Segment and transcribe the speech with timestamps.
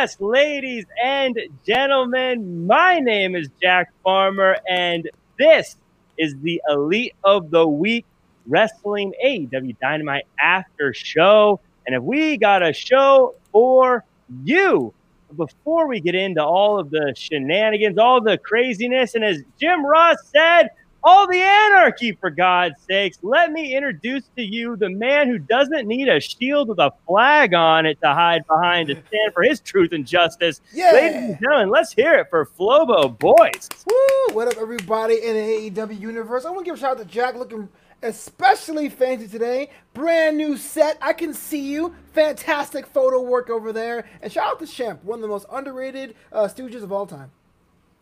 [0.00, 1.36] Yes, ladies and
[1.66, 5.74] gentlemen, my name is Jack Farmer, and this
[6.16, 8.06] is the Elite of the Week
[8.46, 11.58] Wrestling AEW Dynamite After Show.
[11.84, 14.04] And if we got a show for
[14.44, 14.94] you,
[15.36, 20.18] before we get into all of the shenanigans, all the craziness, and as Jim Ross
[20.32, 20.68] said,
[21.02, 23.18] all the anarchy, for God's sakes.
[23.22, 27.54] Let me introduce to you the man who doesn't need a shield with a flag
[27.54, 30.60] on it to hide behind to stand for his truth and justice.
[30.72, 30.92] Yeah.
[30.92, 33.68] Ladies and gentlemen, let's hear it for Flobo Boys.
[33.86, 34.34] Woo!
[34.34, 36.44] What up, everybody in the AEW universe?
[36.44, 37.68] I want to give a shout out to Jack, looking
[38.02, 39.70] especially fancy today.
[39.94, 40.98] Brand new set.
[41.00, 41.94] I can see you.
[42.12, 44.04] Fantastic photo work over there.
[44.22, 47.30] And shout out to Shemp, one of the most underrated uh, stooges of all time.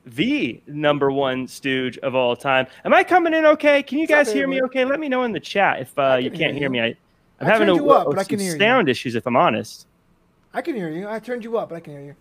[0.07, 2.69] The number one stooge of all time.
[2.85, 3.83] Am I coming in okay?
[3.83, 4.85] Can you What's up, guys hear me okay?
[4.85, 6.81] Let me know in the chat if uh, I you can can't hear hear me.
[6.81, 6.97] I,
[7.41, 8.59] I'm I having a, you up, but I some can hear you.
[8.59, 9.89] sound issues, if I'm honest.
[10.55, 11.09] I can hear you.
[11.09, 12.15] I turned you up, but I can hear you.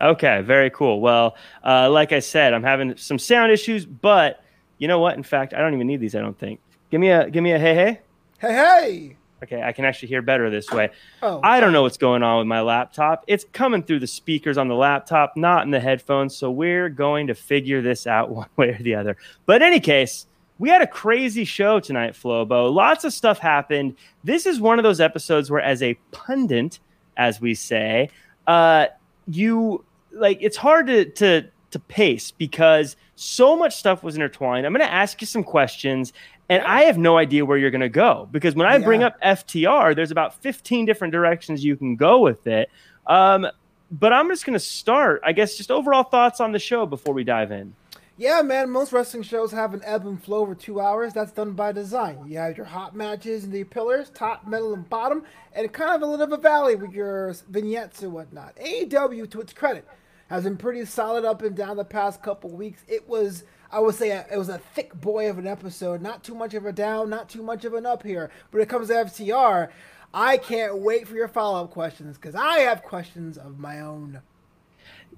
[0.00, 1.00] Okay, very cool.
[1.00, 4.42] Well, uh, like I said, I'm having some sound issues, but
[4.78, 5.16] you know what?
[5.16, 6.14] In fact, I don't even need these.
[6.14, 6.58] I don't think.
[6.90, 8.00] Give me a give me a hey hey.
[8.38, 9.16] Hey, hey!
[9.44, 10.90] Okay, I can actually hear better this way.
[11.22, 13.24] Oh, I don't know what's going on with my laptop.
[13.26, 16.34] It's coming through the speakers on the laptop, not in the headphones.
[16.34, 19.18] So we're going to figure this out one way or the other.
[19.44, 20.26] But in any case,
[20.58, 22.72] we had a crazy show tonight, Flobo.
[22.72, 23.96] Lots of stuff happened.
[24.22, 26.78] This is one of those episodes where, as a pundit,
[27.16, 28.08] as we say,
[28.46, 28.86] uh,
[29.26, 34.64] you like it's hard to to to pace because so much stuff was intertwined.
[34.64, 36.12] I'm going to ask you some questions,
[36.48, 39.20] and I have no idea where you're going to go because when I bring up
[39.22, 42.70] FTR, there's about 15 different directions you can go with it.
[43.06, 43.46] Um,
[43.90, 47.14] but I'm just going to start, I guess, just overall thoughts on the show before
[47.14, 47.74] we dive in.
[48.16, 51.12] Yeah, man, most wrestling shows have an ebb and flow over two hours.
[51.12, 52.24] That's done by design.
[52.28, 56.02] You have your hot matches and the pillars, top, middle, and bottom, and kind of
[56.02, 58.54] a little bit of a valley with your vignettes and whatnot.
[58.56, 59.84] AEW, to its credit,
[60.28, 62.84] has been pretty solid up and down the past couple weeks.
[62.86, 63.42] It was,
[63.74, 66.00] I would say, a, it was a thick boy of an episode.
[66.00, 68.30] Not too much of a down, not too much of an up here.
[68.50, 69.68] But it comes to FTR,
[70.12, 74.20] I can't wait for your follow up questions because I have questions of my own.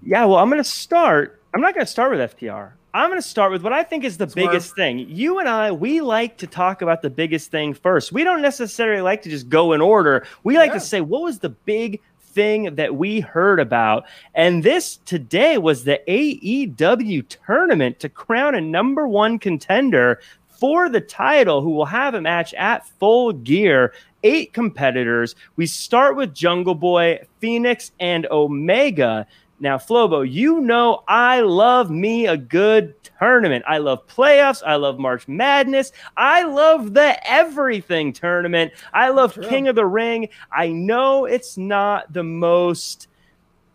[0.03, 1.41] Yeah, well, I'm going to start.
[1.55, 2.73] I'm not going to start with FTR.
[2.95, 4.47] I'm going to start with what I think is the Swerve.
[4.47, 5.01] biggest thing.
[5.01, 8.11] You and I, we like to talk about the biggest thing first.
[8.11, 10.27] We don't necessarily like to just go in order.
[10.45, 10.75] We like Yeah.
[10.75, 12.01] to say, what was the big
[12.37, 14.05] thing that we heard about?
[14.35, 21.01] And this today was the AEW tournament to crown a number one contender for the
[21.01, 23.93] title who will have a match at full gear.
[24.23, 25.35] Eight competitors.
[25.57, 29.27] We start with Jungle Boy, Fenix, and Omega.
[29.59, 33.65] Now, Flobo, you know I love me a good tournament.
[33.67, 34.63] I love playoffs.
[34.67, 35.93] I love March Madness.
[36.17, 38.73] I love the everything tournament.
[38.93, 39.49] I love True.
[39.49, 40.29] King of the Ring.
[40.53, 43.09] I know it's not the most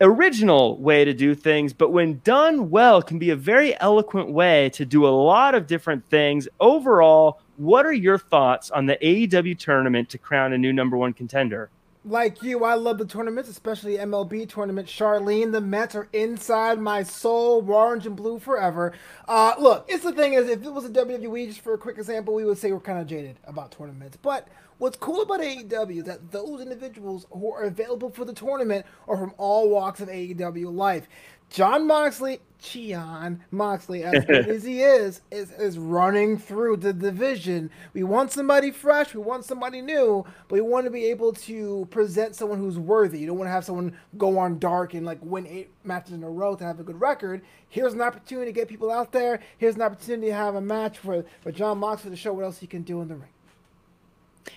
[0.01, 4.69] original way to do things, but when done well, can be a very eloquent way
[4.71, 6.47] to do a lot of different things.
[6.59, 11.13] Overall, what are your thoughts on the AEW tournament to crown a new number one
[11.13, 11.69] contender?
[12.03, 14.87] Like you, I love the tournaments, especially MLB tournament.
[14.87, 18.93] Charlene, the Mets are inside my soul, orange and blue forever.
[19.27, 21.99] Uh, look, it's the thing is, if it was a WWE, just for a quick
[21.99, 24.17] example, we would say we're kind of jaded about tournaments.
[24.19, 24.47] But
[24.79, 29.17] what's cool about AEW is that those individuals who are available for the tournament are
[29.17, 31.07] from all walks of AEW life.
[31.51, 37.69] Jon Moxley, Cheon Moxley, as good as he is, is, is running through the division.
[37.93, 41.87] We want somebody fresh, we want somebody new, but we want to be able to
[41.91, 43.19] present someone who's worthy.
[43.19, 46.23] You don't want to have someone go on dark and like win eight matches in
[46.23, 47.41] a row to have a good record.
[47.67, 49.41] Here's an opportunity to get people out there.
[49.57, 52.59] Here's an opportunity to have a match for, for Jon Moxley to show what else
[52.59, 53.29] he can do in the ring.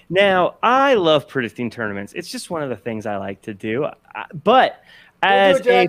[0.09, 2.13] Now, I love predicting tournaments.
[2.13, 3.89] It's just one of the things I like to do.
[4.45, 4.81] But
[5.25, 5.89] as a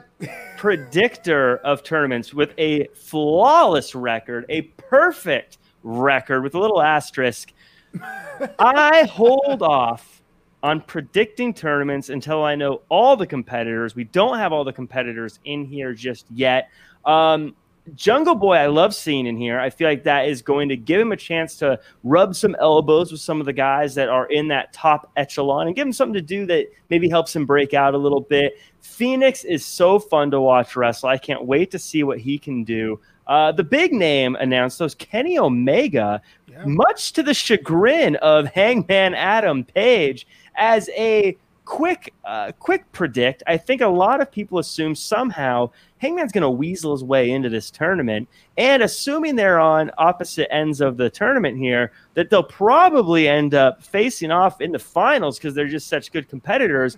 [0.58, 7.52] predictor of tournaments with a flawless record, a perfect record with a little asterisk,
[8.60, 10.22] I hold off
[10.64, 13.96] on predicting tournaments until I know all the competitors.
[13.96, 16.70] We don't have all the competitors in here just yet.
[17.04, 17.56] Um,
[17.94, 19.60] Jungle Boy, I love seeing in here.
[19.60, 23.12] I feel like that is going to give him a chance to rub some elbows
[23.12, 26.16] with some of the guys that are in that top echelon and give him something
[26.16, 28.58] to do that maybe helps him break out a little bit.
[28.82, 31.10] Fenix is so fun to watch wrestle.
[31.10, 33.00] I can't wait to see what he can do.
[33.28, 36.64] Uh, the big name announced those Kenny Omega, Yeah.
[36.66, 41.36] much to the chagrin of Hangman Adam Page, as a
[41.66, 43.44] quick, uh, quick predict.
[43.48, 47.50] I think a lot of people assume somehow Hangman's going to weasel his way into
[47.50, 53.28] this tournament, and assuming they're on opposite ends of the tournament here, that they'll probably
[53.28, 56.98] end up facing off in the finals because they're just such good competitors.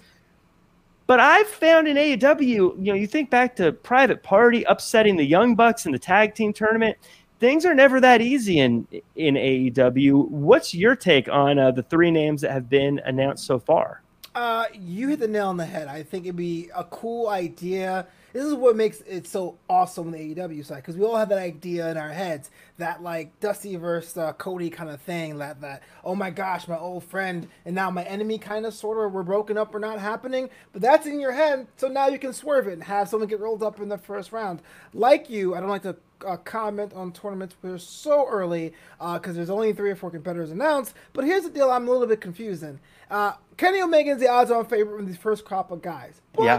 [1.07, 5.25] But I've found in AEW, you know, you think back to Private Party upsetting the
[5.25, 6.97] Young Bucks in the tag team tournament.
[7.39, 10.27] Things are never that easy in in AEW.
[10.27, 14.01] What's your take on uh, the three names that have been announced so far?
[14.37, 15.87] Uh, you hit the nail on the head.
[15.87, 18.05] I think it'd be a cool idea.
[18.37, 21.29] This is what makes it so awesome on the AEW side because we all have
[21.29, 25.39] that idea in our heads that like Dusty versus uh, Cody kind of thing.
[25.39, 29.03] That that oh my gosh, my old friend and now my enemy kind of sort
[29.03, 30.51] of we're broken up or not happening.
[30.71, 33.39] But that's in your head, so now you can swerve it and have someone get
[33.39, 34.61] rolled up in the first round.
[34.93, 39.33] Like you, I don't like to uh, comment on tournaments we're so early because uh,
[39.33, 40.93] there's only three or four competitors announced.
[41.13, 42.63] But here's the deal: I'm a little bit confused.
[43.09, 46.57] Uh, Kenny Omega's the odds-on favorite from these first crop of guys, but yeah.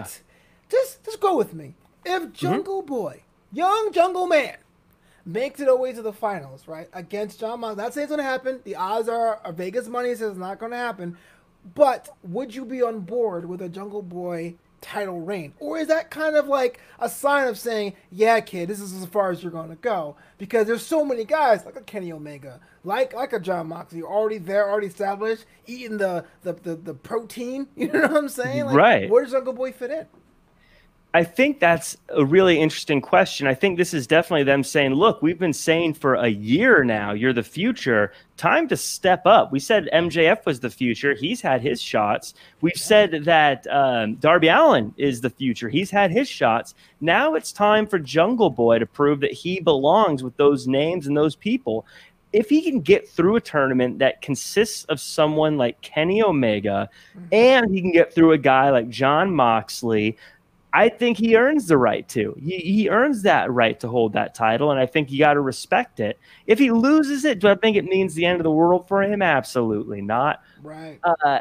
[0.70, 1.75] Just just go with me.
[2.05, 2.32] If mm-hmm.
[2.32, 2.94] Jungle mm-hmm.
[2.94, 3.23] Boy,
[3.53, 4.56] young Jungle Man,
[5.29, 8.25] makes it away to the finals, right, against John Mox, not saying it's going to
[8.25, 8.61] happen.
[8.65, 11.17] The odds are, are Vegas money says it's not going to happen.
[11.75, 15.53] But would you be on board with a Jungle Boy title reign?
[15.59, 19.05] Or is that kind of like a sign of saying, yeah, kid, this is as
[19.06, 20.17] far as you're going to go?
[20.38, 24.38] Because there's so many guys like a Kenny Omega, like like a Jon Moxley, already
[24.38, 27.67] there, already established, eating the the, the, the protein.
[27.76, 28.67] You know what I'm saying?
[28.67, 29.11] Like, right.
[29.11, 30.06] Where does Uncle Boy fit in?
[31.14, 33.46] I think that's a really interesting question.
[33.46, 37.12] I think this is definitely them saying, look, we've been saying for a year now,
[37.12, 38.12] you're the future.
[38.37, 39.50] Time to step up.
[39.50, 41.14] We said MJF was the future.
[41.14, 42.34] He's had his shots.
[42.60, 45.70] We've said that um, Darby Allin is the future.
[45.70, 46.75] He's had his shots.
[47.00, 51.16] Now it's time for Jungle Boy to prove that he belongs with those names and
[51.16, 51.87] those people.
[52.34, 57.26] If he can get through a tournament that consists of someone like Kenny Omega, mm-hmm.
[57.32, 60.19] and he can get through a guy like Jon Moxley,
[60.73, 62.37] I think he earns the right to.
[62.41, 65.41] He, he earns that right to hold that title, and I think you got to
[65.41, 66.19] respect it.
[66.47, 69.03] If he loses it, do I think it means the end of the world for
[69.03, 69.23] him?
[69.23, 70.43] Absolutely not.
[70.62, 71.00] Right.
[71.03, 71.41] Uh,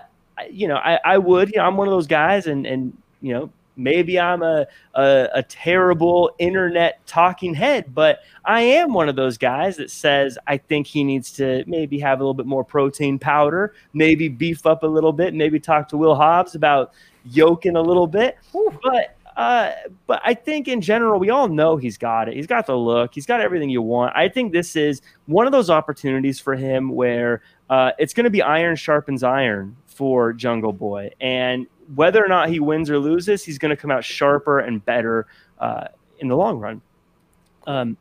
[0.49, 1.49] you know, I, I would.
[1.49, 4.65] You know, I'm one of those guys, and and you know, maybe I'm a,
[4.95, 10.37] a, a terrible internet talking head, but I am one of those guys that says
[10.47, 14.65] I think he needs to maybe have a little bit more protein powder, maybe beef
[14.65, 16.93] up a little bit, maybe talk to Will Hobbs about
[17.25, 18.37] yoking a little bit.
[18.53, 19.71] But uh,
[20.07, 22.35] but I think in general, we all know he's got it.
[22.35, 23.13] He's got the look.
[23.13, 24.15] He's got everything you want.
[24.15, 28.31] I think this is one of those opportunities for him where uh, it's going to
[28.31, 33.43] be iron sharpens iron for Jungle Boy, and whether or not he wins or loses,
[33.43, 35.27] he's going to come out sharper and better
[35.59, 35.85] uh,
[36.17, 36.81] in the long run.
[37.67, 37.95] Um,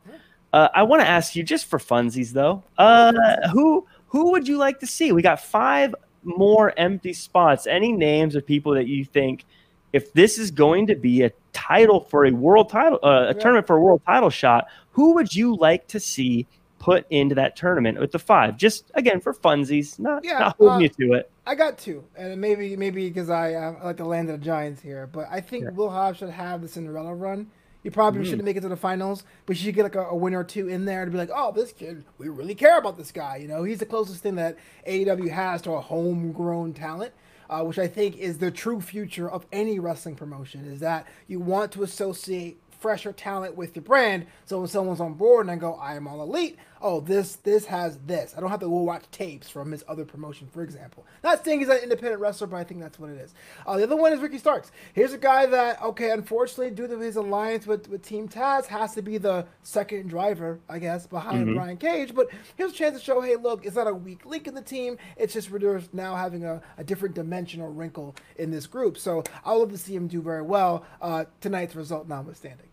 [0.53, 3.13] uh, I want to ask you just for funsies though, uh,
[3.51, 5.11] who who would you like to see?
[5.11, 5.93] We got five
[6.23, 7.67] more empty spots.
[7.67, 9.45] Any names of people that you think?
[9.93, 13.33] If this is going to be a title for a world title, uh, a yeah.
[13.33, 16.47] tournament for a world title shot, who would you like to see
[16.79, 18.57] put into that tournament with the five?
[18.57, 21.31] Just again for funsies, not, yeah, not holding uh, you to it.
[21.45, 24.45] I got two, and maybe maybe because I, uh, I like the land of the
[24.45, 25.71] Giants here, but I think yeah.
[25.71, 27.49] Will Hobbs should have the Cinderella run.
[27.83, 28.25] He probably mm.
[28.25, 30.43] shouldn't make it to the finals, but you should get like a, a win or
[30.43, 33.37] two in there to be like, oh, this kid, we really care about this guy.
[33.37, 37.13] You know, he's the closest thing that AEW has to a homegrown talent
[37.49, 41.39] uh, which I think is the true future of any wrestling promotion, is that you
[41.39, 44.27] want to associate fresher talent with your brand.
[44.45, 47.65] So when someone's on board and I go, I am all elite, oh, this this
[47.65, 48.33] has this.
[48.35, 51.05] I don't have to go watch tapes from his other promotion, for example.
[51.23, 53.33] Not saying he's an independent wrestler, but I think that's what it is.
[53.65, 54.71] Uh, the other one is Ricky Starks.
[54.93, 58.93] Here's a guy that, okay, unfortunately, due to his alliance with, with Team Taz, has
[58.95, 61.55] to be the second driver, I guess, behind mm-hmm.
[61.55, 62.13] Brian Cage.
[62.15, 64.61] But here's a chance to show, hey, look, it's not a weak link in the
[64.61, 64.97] team.
[65.15, 68.97] It's just we're now having a, a different dimensional wrinkle in this group.
[68.97, 72.66] So I would love to see him do very well, uh, tonight's result notwithstanding.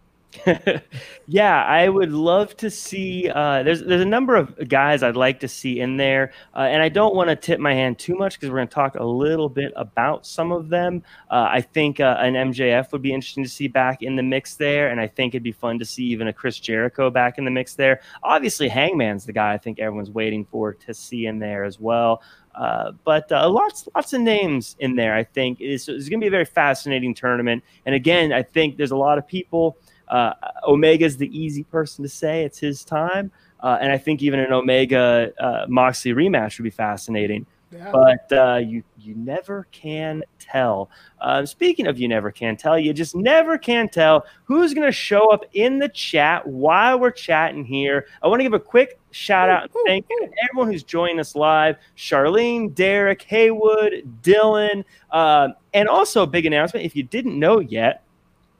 [1.26, 3.28] yeah, I would love to see.
[3.28, 6.82] Uh, there's there's a number of guys I'd like to see in there, uh, and
[6.82, 9.04] I don't want to tip my hand too much because we're going to talk a
[9.04, 11.02] little bit about some of them.
[11.30, 14.54] Uh, I think uh, an MJF would be interesting to see back in the mix
[14.56, 17.44] there, and I think it'd be fun to see even a Chris Jericho back in
[17.44, 18.00] the mix there.
[18.22, 22.22] Obviously, Hangman's the guy I think everyone's waiting for to see in there as well.
[22.54, 25.14] Uh, but uh, lots, lots of names in there.
[25.14, 27.64] I think it's, it's going to be a very fascinating tournament.
[27.84, 29.76] And again, I think there's a lot of people
[30.08, 30.32] uh,
[30.66, 33.30] Omega is the easy person to say it's his time,
[33.60, 37.46] uh, and I think even an Omega uh, Moxley rematch would be fascinating.
[37.74, 37.90] Yeah.
[37.90, 40.90] But uh, you you never can tell.
[41.20, 44.92] Uh, speaking of you never can tell, you just never can tell who's going to
[44.92, 48.06] show up in the chat while we're chatting here.
[48.22, 51.18] I want to give a quick shout out and thank you to everyone who's joining
[51.18, 56.86] us live Charlene, Derek, Haywood, Dylan, uh, and also a big announcement.
[56.86, 58.03] If you didn't know yet,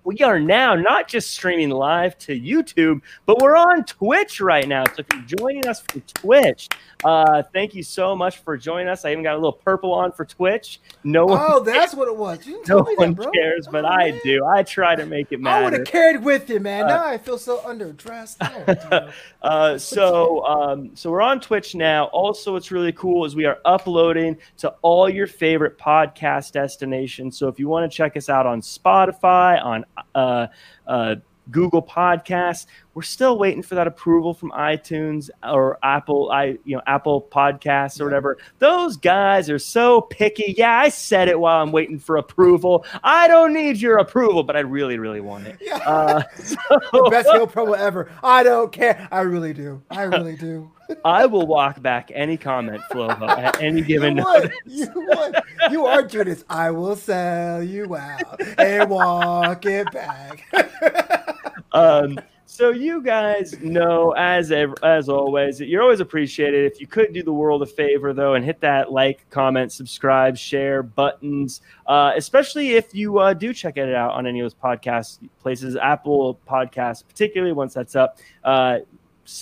[0.05, 4.85] we are now not just streaming live to YouTube, but we're on Twitch right now.
[4.87, 6.69] So if you're joining us from Twitch,
[7.05, 9.05] uh, thank you so much for joining us.
[9.05, 10.81] I even got a little purple on for Twitch.
[11.05, 12.47] No one, Oh, that's what it was.
[12.47, 13.31] You didn't no tell me one that, bro.
[13.33, 14.21] cares, but Oh, I man.
[14.25, 14.45] do.
[14.47, 15.61] I try to make it matter.
[15.61, 16.85] I would have carried with you, man.
[16.85, 18.37] Uh, now I feel so underdressed.
[18.41, 19.11] Oh.
[19.45, 22.05] Uh, so, um, so we're on Twitch now.
[22.07, 27.37] Also, what's really cool is we are uploading to all your favorite podcast destinations.
[27.37, 29.85] So, if you want to check us out on Spotify, on
[30.15, 30.47] uh,
[30.87, 31.17] uh,
[31.51, 36.83] Google Podcasts, we're still waiting for that approval from iTunes or Apple, I you know
[36.87, 38.39] Apple Podcasts or whatever.
[38.59, 40.55] Those guys are so picky.
[40.57, 42.87] Yeah, I said it while I'm waiting for approval.
[43.03, 45.59] I don't need your approval, but I really, really want it.
[45.61, 45.77] Yeah.
[45.79, 48.11] Uh, the best heel promo ever.
[48.23, 49.09] I don't care.
[49.11, 49.83] I really do.
[49.91, 50.71] I really do.
[51.05, 54.53] I will walk back any comment, Flobo, at any given you would.
[54.67, 55.37] You would.
[55.71, 56.45] You are Judas.
[56.49, 60.45] I will sell you out and walk it back.
[61.73, 62.21] Um,
[62.55, 66.71] so you guys know, as ev- as always, you're always appreciated.
[66.71, 70.37] If you could do the world a favor, though, and hit that like, comment, subscribe,
[70.37, 74.55] share buttons, uh, especially if you uh, do check it out on any of those
[74.55, 78.19] podcast places, Apple Podcasts, particularly once that's up.
[78.45, 78.79] Uh,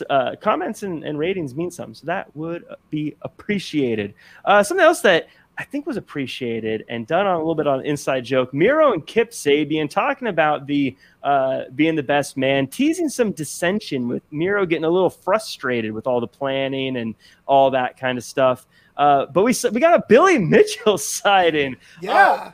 [0.08, 4.14] uh, comments and, and ratings mean something, so that would be appreciated.
[4.44, 5.28] Uh, something else that
[5.58, 8.54] I think was appreciated and done on a little bit on inside joke.
[8.54, 14.08] Miro and Kip Sabian talking about the uh, being the best man, teasing some dissension
[14.08, 17.14] with Miro getting a little frustrated with all the planning and
[17.46, 18.66] all that kind of stuff.
[18.96, 21.76] Uh, but we we got a Billy Mitchell side in.
[22.00, 22.52] Yeah.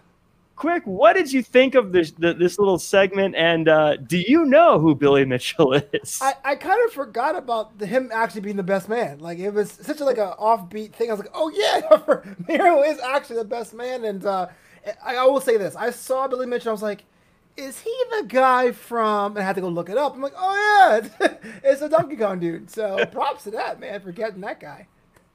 [0.59, 3.37] Quick, what did you think of this the, this little segment?
[3.37, 6.19] And uh, do you know who Billy Mitchell is?
[6.21, 9.21] I, I kind of forgot about the, him actually being the best man.
[9.21, 11.11] Like it was such a, like an offbeat thing.
[11.11, 14.05] I was like, oh yeah, Miro is actually the best man.
[14.05, 14.49] And uh,
[15.01, 16.71] I, I will say this: I saw Billy Mitchell.
[16.71, 17.05] I was like,
[17.57, 19.37] is he the guy from?
[19.37, 20.17] And I had to go look it up.
[20.17, 22.69] I'm like, oh yeah, it's, it's the Donkey Kong dude.
[22.69, 24.89] So props to that man for getting that guy.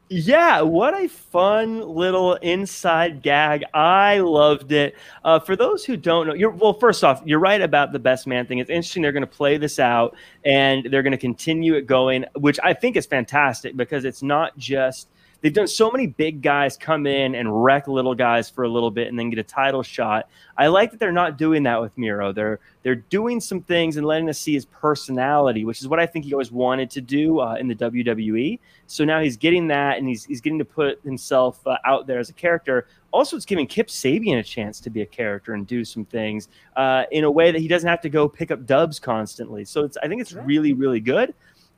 [0.10, 3.64] Yeah, what a fun little inside gag.
[3.74, 4.96] I loved it.
[5.24, 6.74] Uh, for those who don't know, well.
[6.74, 8.60] First off, you're right about the best man thing.
[8.60, 9.02] It's interesting.
[9.02, 12.74] They're going to play this out and they're going to continue it going, which I
[12.74, 15.08] think is fantastic because it's not just
[15.44, 18.90] they've done so many big guys come in and wreck little guys for a little
[18.90, 20.30] bit and then get a title shot.
[20.58, 22.32] I like that they're not doing that with Miro.
[22.32, 26.06] They're they're doing some things and letting us see his personality, which is what I
[26.06, 28.60] think he always wanted to do uh, in the WWE.
[28.88, 32.20] So now he's getting that, and he's he's getting to put himself uh, out there
[32.20, 32.88] as a character.
[33.12, 36.48] Also, it's giving Kip Sabian a chance to be a character and do some things
[36.78, 39.66] uh, in a way that he doesn't have to go pick up dubs constantly.
[39.66, 41.34] So it's I think it's really really good.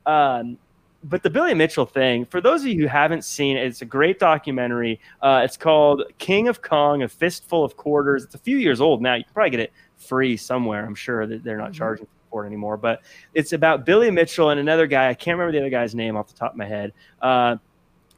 [0.05, 0.59] Um,
[1.07, 3.85] but the Billy Mitchell thing, for those of you who haven't seen it, it's a
[3.85, 4.99] great documentary.
[5.21, 8.23] Uh, it's called King of Kong: A Fistful of Quarters.
[8.23, 9.13] It's a few years old now.
[9.13, 10.85] You can probably get it free somewhere.
[10.85, 11.75] I'm sure that they're not Mhm.
[11.75, 12.75] charging for it anymore.
[12.77, 13.01] But
[13.33, 15.07] it's about Billy Mitchell and another guy.
[15.09, 16.91] I can't remember the other guy's name off the top of my head.
[17.21, 17.57] Uh,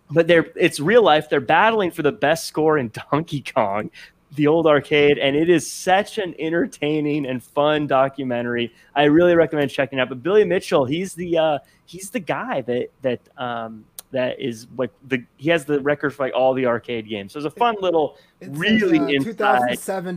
[0.09, 1.29] but they're it's real life.
[1.29, 3.91] They're battling for the best score in Donkey Kong,
[4.35, 8.73] the old arcade, and it is such an entertaining and fun documentary.
[8.95, 10.09] I really recommend checking it out.
[10.09, 14.91] But Billy Mitchell, he's the uh, he's the guy that that um, that is like
[15.07, 17.33] the he has the record for like all the arcade games.
[17.33, 19.77] So it's a fun little It's really a, uh, inside.
[19.77, 20.15] 2007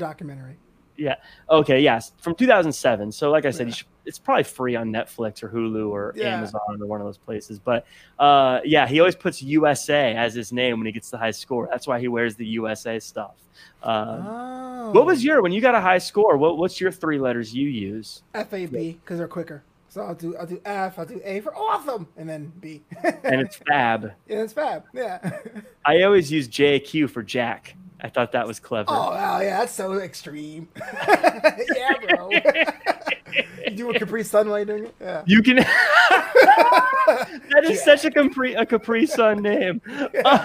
[1.04, 1.24] documentary.
[1.50, 3.12] Okay, yes, from 2007.
[3.12, 3.66] So, like I said, Yeah.
[3.66, 6.36] you should, it's probably free on Netflix or Hulu or Yeah.
[6.36, 7.58] Amazon or one of those places.
[7.58, 7.86] But
[8.18, 11.68] uh, yeah, he always puts USA as his name when he gets the high score.
[11.70, 13.34] That's why he wears the USA stuff.
[13.82, 14.90] Um, oh.
[14.92, 16.36] What was your when you got a high score?
[16.36, 18.22] What what's your three letters you use?
[18.34, 19.62] F A B because they're quicker.
[19.88, 22.82] So I'll do I'll do F, I'll do A for awesome, and then B.
[23.24, 24.12] And it's Fab.
[24.28, 24.84] And it's fab.
[24.94, 25.38] Yeah.
[25.84, 27.74] I always use JQ for Jack.
[28.02, 28.86] I thought that was clever.
[28.90, 30.68] oh, wow, yeah, that's so extreme.
[30.76, 32.30] yeah, bro.
[33.64, 34.94] you doing Capri Sun while doing it?
[35.00, 35.22] Yeah.
[35.26, 35.56] You can.
[36.10, 39.80] that is such a Capri a Capri Sun name.
[40.24, 40.44] Uh,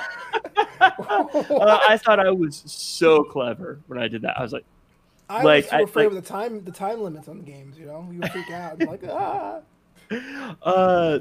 [0.79, 4.38] uh, I thought I was so clever when I did that.
[4.38, 4.65] I was like,
[5.29, 7.43] I like, was so I- afraid like- with the time the time limits on the
[7.43, 7.77] games.
[7.77, 8.79] You know, you freak out.
[8.79, 9.59] Like ah.
[10.62, 11.19] uh,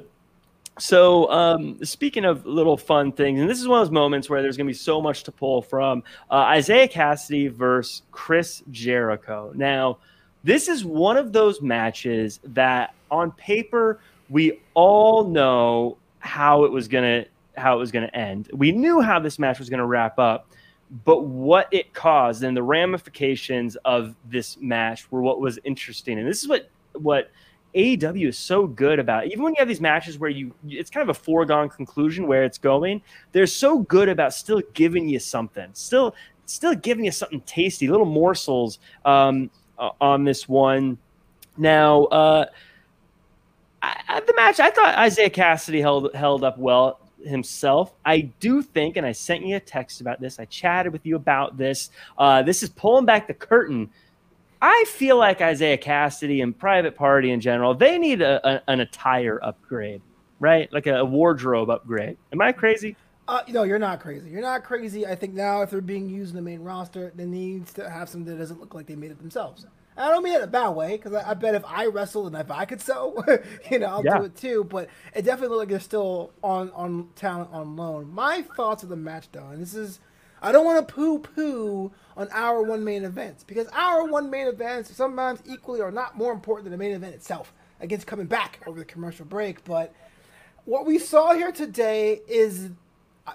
[0.79, 4.43] so um, speaking of little fun things, and this is one of those moments where
[4.43, 6.03] there's going to be so much to pull from.
[6.31, 9.53] Uh, Isiah Kassidy versus Chris Jericho.
[9.55, 9.99] Now,
[10.43, 16.89] this is one of those matches that, on paper, we all know how it was
[16.89, 17.25] gonna
[17.57, 18.51] how it was gonna end.
[18.53, 20.49] We knew how this match was gonna wrap up,
[21.05, 26.19] but what it caused and the ramifications of this match were what was interesting.
[26.19, 27.31] And this is what what
[27.75, 29.27] AEW is so good about.
[29.27, 32.45] Even when you have these matches where you it's kind of a foregone conclusion where
[32.45, 33.03] it's going,
[33.33, 36.15] they're so good about still giving you something, still
[36.47, 38.79] still giving you something tasty, little morsels.
[39.05, 40.99] Um, on this one.
[41.57, 42.47] Now, uh,
[43.83, 47.95] I, the match, I thought Isiah Kassidy held held up well himself.
[48.05, 50.39] I do think, and I sent you a text about this.
[50.39, 51.91] I chatted with you about this.
[52.17, 53.91] Uh, this is pulling back the curtain.
[54.67, 58.81] I feel like Isiah Kassidy and Private Party in general, they need a, a, an
[58.81, 60.01] attire upgrade,
[60.41, 60.73] right?
[60.73, 62.17] Like a, a wardrobe upgrade.
[62.33, 62.97] Am I crazy?
[63.29, 64.31] Uh, no, you're not crazy.
[64.31, 65.07] You're not crazy.
[65.07, 68.09] I think now if they're being used in the main roster, they need to have
[68.09, 69.67] something that doesn't look like they made it themselves.
[69.99, 72.29] I don't mean it in a bad way because I, I, bet if I wrestled
[72.29, 73.23] and if I could sew,
[73.71, 74.17] you know, I'll yeah.
[74.17, 74.65] do it too.
[74.65, 78.11] But it definitely looked like they're still on on talent on loan.
[78.15, 80.01] My thoughts of the match, though, and this is,
[80.41, 84.47] I don't want to poo poo on our one main events because our one main
[84.47, 88.61] events sometimes equally are not more important than the main event itself against coming back
[88.67, 89.65] over the commercial break.
[89.65, 89.93] But
[90.65, 92.71] what we saw here today is,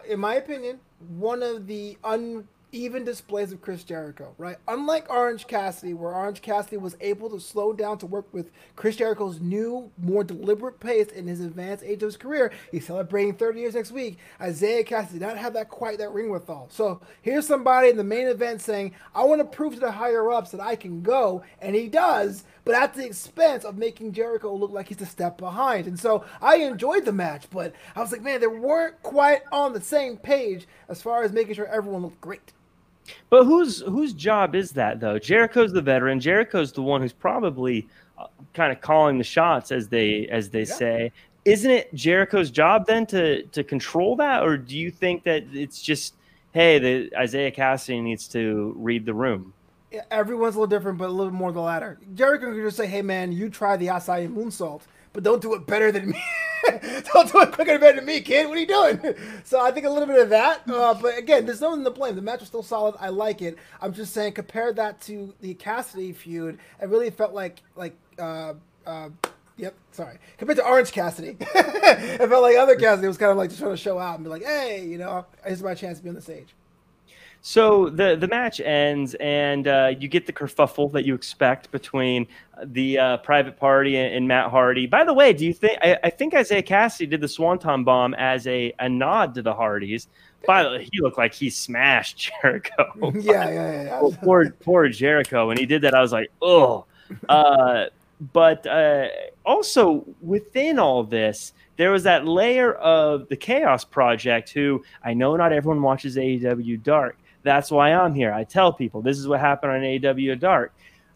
[0.08, 0.80] in my opinion,
[1.18, 4.58] one of the un even displays of Chris Jericho, right?
[4.68, 8.96] Unlike Orange Cassidy, where Orange Cassidy was able to slow down to work with Chris
[8.96, 12.52] Jericho's new, more deliberate pace in his advanced age of his career.
[12.72, 14.18] He's celebrating 30 years next week.
[14.46, 16.68] Isiah Kassidy did not have that quite that ring with all.
[16.72, 20.32] So here's somebody in the main event saying, I want to prove to the higher
[20.32, 24.54] ups that I can go, and he does, but at the expense of making Jericho
[24.54, 25.88] look like he's a step behind.
[25.88, 29.74] And so I enjoyed the match, but I was like, man, they weren't quite on
[29.74, 32.54] the same page as far as making sure everyone looked great.
[33.30, 35.20] But whose whose job is that though?
[35.20, 36.20] Jericho's the veteran.
[36.20, 37.88] Jericho's the one who's probably
[38.18, 40.74] uh, kind of calling the shots, as they as they yeah.
[40.74, 41.12] say.
[41.46, 45.82] Isn't it Jericho's job then to to control that, or do you think that it's
[45.82, 46.16] just
[46.54, 49.54] hey, the Isiah Kassidy needs to read the room?
[49.92, 51.98] Yeah, everyone's a little different, but a little more the latter.
[52.14, 54.82] Jericho could just say, "Hey man, you try the Asai moonsault,
[55.14, 56.24] but don't do it better than me."
[57.14, 58.48] Don't do it quicker and better than me, kid.
[58.48, 59.16] What are you doing?
[59.44, 60.70] So I think a little bit of that.
[60.70, 62.16] Uh, but again, there's no one to blame.
[62.16, 62.96] The match was still solid.
[63.00, 63.58] I like it.
[63.82, 66.60] I'm just saying, compare that to the Cassidy feud.
[66.82, 67.96] It really felt like like.
[68.18, 68.56] Uh,
[68.86, 69.10] uh,
[69.60, 70.18] Yep, sorry.
[70.38, 73.74] Compared to Orange Cassidy, it felt like other Cassidy was kind of like just trying
[73.74, 76.16] to show out and be like, "Hey, you know, here's my chance to be on
[76.16, 76.56] the stage."
[77.42, 82.28] So the the match ends, and uh, you get the kerfuffle that you expect between
[82.64, 84.88] the uh, Private Party and, and, Matt Hardy.
[84.88, 88.14] By the way, do you think I, I, think Isiah Kassidy did the Swanton Bomb
[88.16, 90.10] as a, a nod to the Hardys?
[90.46, 92.92] By the way, he looked like he smashed Jericho.
[93.16, 94.00] yeah, yeah, yeah.
[94.02, 95.48] Oh, poor poor Jericho.
[95.48, 96.86] When he did that, I was like, oh.
[97.28, 97.86] Uh,
[98.34, 99.08] but uh,
[99.44, 105.36] also within all this, there was that layer of the Chaos Project, who I know
[105.36, 108.34] not everyone watches AEW Dark that's why I'm here.
[108.34, 110.74] I tell people this is what happened on AW Dark.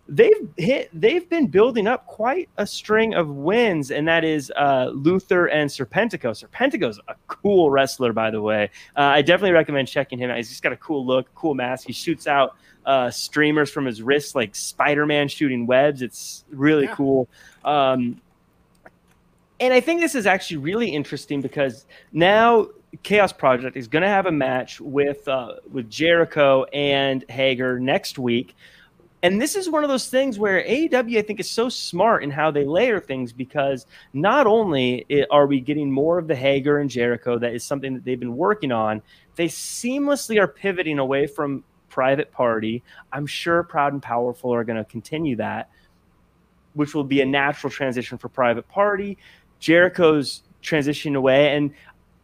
[0.10, 0.90] They've hit.
[0.94, 5.70] They've been building up quite a string of wins, and that is uh, Luther and
[5.70, 6.32] Serpentico.
[6.32, 8.70] Serpentico's a cool wrestler, by the way.
[8.98, 10.36] Uh, I definitely recommend checking him out.
[10.36, 11.88] He's just got a cool look, cool mask.
[11.88, 16.02] He shoots out uh, streamers from his wrists like Spider-Man shooting webs.
[16.02, 16.96] It's really yeah.
[16.96, 17.30] cool.
[17.64, 18.20] Um,
[19.60, 22.68] and I think this is actually really interesting because now
[23.02, 28.20] Chaos Project is going to have a match with uh, with Jericho and Hager next
[28.20, 28.56] week.
[29.24, 32.30] And this is one of those things where AEW, I think, is so smart in
[32.30, 36.90] how they layer things because not only are we getting more of the Hager and
[36.90, 39.02] Jericho, that is something that they've been working on,
[39.36, 42.84] they seamlessly are pivoting away from Private Party.
[43.14, 45.70] I'm sure Proud and Powerful are going to continue that,
[46.74, 49.18] which will be a natural transition for Private Party.
[49.60, 51.56] Jericho's transitioning away.
[51.56, 51.72] And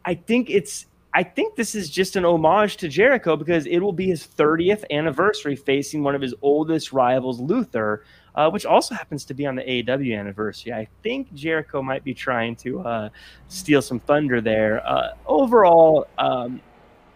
[0.05, 3.93] I think it's I think this is just an homage to Jericho because it will
[3.93, 9.25] be his 30th anniversary facing one of his oldest rivals, Luther, uh, which also happens
[9.25, 10.71] to be on the AEW anniversary.
[10.71, 13.09] I think Jericho might be trying to uh,
[13.47, 14.85] steal some thunder there.
[14.87, 16.61] Uh, overall, um,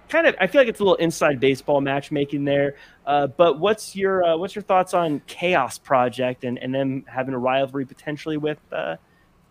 [0.10, 2.76] kind of, I feel like it's a little inside baseball matchmaking there.
[3.06, 7.36] Uh, but what's your uh, what's your thoughts on Chaos Project and, and them having
[7.36, 8.96] a rivalry potentially with uh,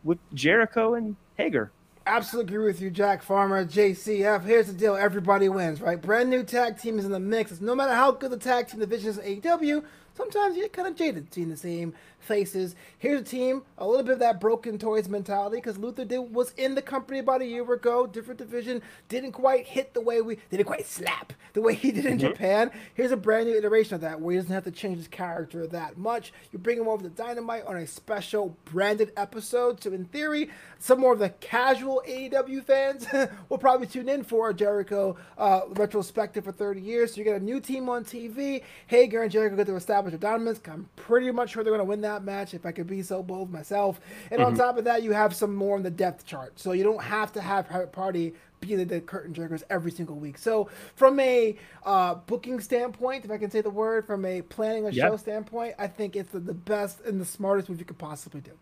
[0.03, 1.71] with Jericho and Hager?
[2.14, 4.44] Absolutely agree with you, Jack Farmer, JCF.
[4.44, 5.98] Here's the deal: everybody wins, right?
[5.98, 7.59] Brand new tag team is in the mix.
[7.62, 9.83] No matter how good the tag team division is AEW,
[10.14, 12.75] sometimes you get kind of jaded seeing the same faces.
[12.98, 16.53] Here's a team, a little bit of that broken toys mentality, because Luther did was
[16.57, 20.38] in the company about a year ago, different division, didn't quite hit the way we
[20.51, 22.29] didn't quite slap the way he did in mm-hmm.
[22.29, 22.70] Japan.
[22.94, 25.66] Here's a brand new iteration of that, where he doesn't have to change his character
[25.66, 26.33] that much.
[26.53, 31.01] You bring him over to Dynamite on a special branded episode, so in theory, some
[31.01, 33.07] more of the casual AEW fans
[33.48, 37.12] will probably tune in for a Jericho uh, retrospective for 30 years.
[37.12, 38.62] So you get a new team on TV.
[38.87, 40.71] Hager and Jericho get to establish establish a.
[40.71, 43.23] I'm pretty much sure they're going to win that match if I could be so
[43.23, 44.01] bold myself.
[44.31, 44.53] And mm-hmm.
[44.53, 46.59] on top of that, you have some more on the depth chart.
[46.59, 50.17] So you don't have to have Private Party be the, the curtain jerkers every single
[50.17, 50.38] week.
[50.38, 54.87] So from a uh, booking standpoint, if I can say the word, from a planning
[54.87, 55.11] a yep.
[55.11, 58.41] show standpoint, I think it's the, the best and the smartest move you could possibly
[58.41, 58.53] do.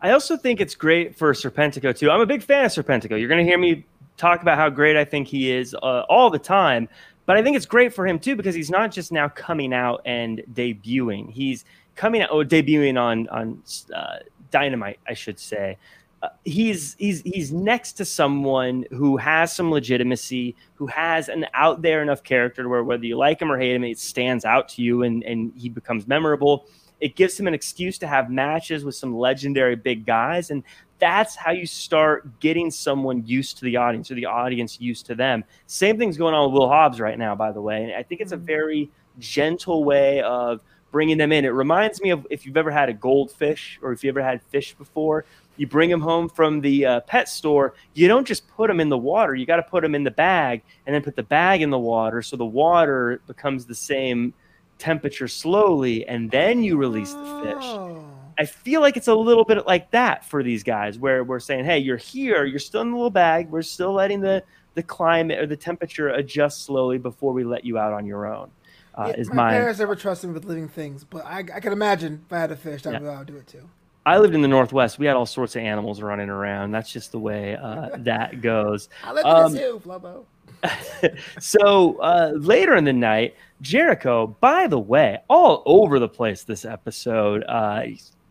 [0.00, 2.10] I also think it's great for Serpentico too.
[2.10, 3.18] I'm a big fan of Serpentico.
[3.18, 3.84] You're going to hear me
[4.16, 6.88] talk about how great I think he is uh, all the time.
[7.26, 10.02] But I think it's great for him too because he's not just now coming out
[10.04, 11.30] and debuting.
[11.30, 13.62] He's coming out, oh, debuting on on
[13.94, 14.16] uh,
[14.50, 15.78] Dynamite, I should say.
[16.22, 21.82] Uh, he's he's he's next to someone who has some legitimacy, who has an out
[21.82, 24.82] there enough character where whether you like him or hate him, it stands out to
[24.82, 26.66] you, and and he becomes memorable.
[27.00, 30.62] It gives him an excuse to have matches with some legendary big guys, and
[30.98, 35.14] that's how you start getting someone used to the audience or the audience used to
[35.14, 35.44] them.
[35.66, 37.84] Same thing's going on with Will Hobbs right now, by the way.
[37.84, 38.46] And I think it's a mm-hmm.
[38.46, 40.60] very gentle way of
[40.92, 41.44] bringing them in.
[41.44, 44.42] It reminds me of if you've ever had a goldfish or if you ever had
[44.42, 45.24] fish before.
[45.56, 47.74] You bring them home from the uh, pet store.
[47.94, 49.34] You don't just put them in the water.
[49.34, 51.78] You got to put them in the bag and then put the bag in the
[51.78, 54.34] water so the water becomes the same
[54.78, 58.13] temperature slowly, and then you release the fish.
[58.38, 61.64] I feel like it's a little bit like that for these guys, where we're saying,
[61.64, 62.44] "Hey, you're here.
[62.44, 63.50] You're still in the little bag.
[63.50, 64.42] We're still letting the
[64.74, 68.50] the climate or the temperature adjust slowly before we let you out on your own."
[68.96, 71.72] Uh, yeah, is my, parents ever trusted me with living things, but I, I can
[71.72, 73.68] imagine if I had a fish, I would do it too.
[74.06, 74.98] I lived in the Northwest.
[74.98, 76.72] We had all sorts of animals running around.
[76.72, 78.88] That's just the way uh, that goes.
[79.02, 80.24] I live um, in the zoo, Flobo.
[81.40, 86.64] so uh, later in the night, Jericho, by the way, all over the place this
[86.64, 87.44] episode.
[87.48, 87.82] Uh,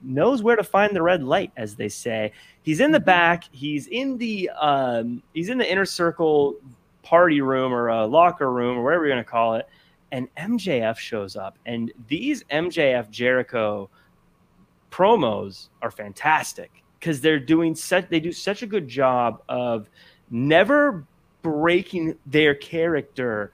[0.03, 2.31] knows where to find the red light, as they say.
[2.61, 3.05] He's in the mm-hmm.
[3.05, 3.43] back.
[3.51, 6.55] He's in the um, he's in the inner circle
[7.01, 9.67] party room or a locker room or whatever you're gonna call it.
[10.11, 13.89] And MJF shows up, and these MJF Jericho
[14.91, 19.89] promos are fantastic because they're doing such they do such a good job of
[20.29, 21.05] never
[21.41, 23.51] breaking their character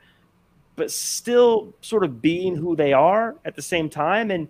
[0.75, 4.47] but still sort of being who they are at the same time and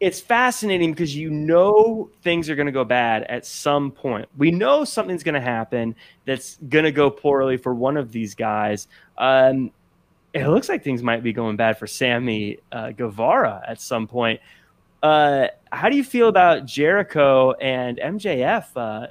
[0.00, 4.28] it's fascinating because you know things are going to go bad at some point.
[4.36, 8.34] We know something's going to happen that's going to go poorly for one of these
[8.34, 8.88] guys.
[9.16, 9.70] Um,
[10.32, 14.40] it looks like things might be going bad for Sammy uh, Guevara at some point.
[15.02, 19.06] Uh, how do you feel about Jericho and MJF uh,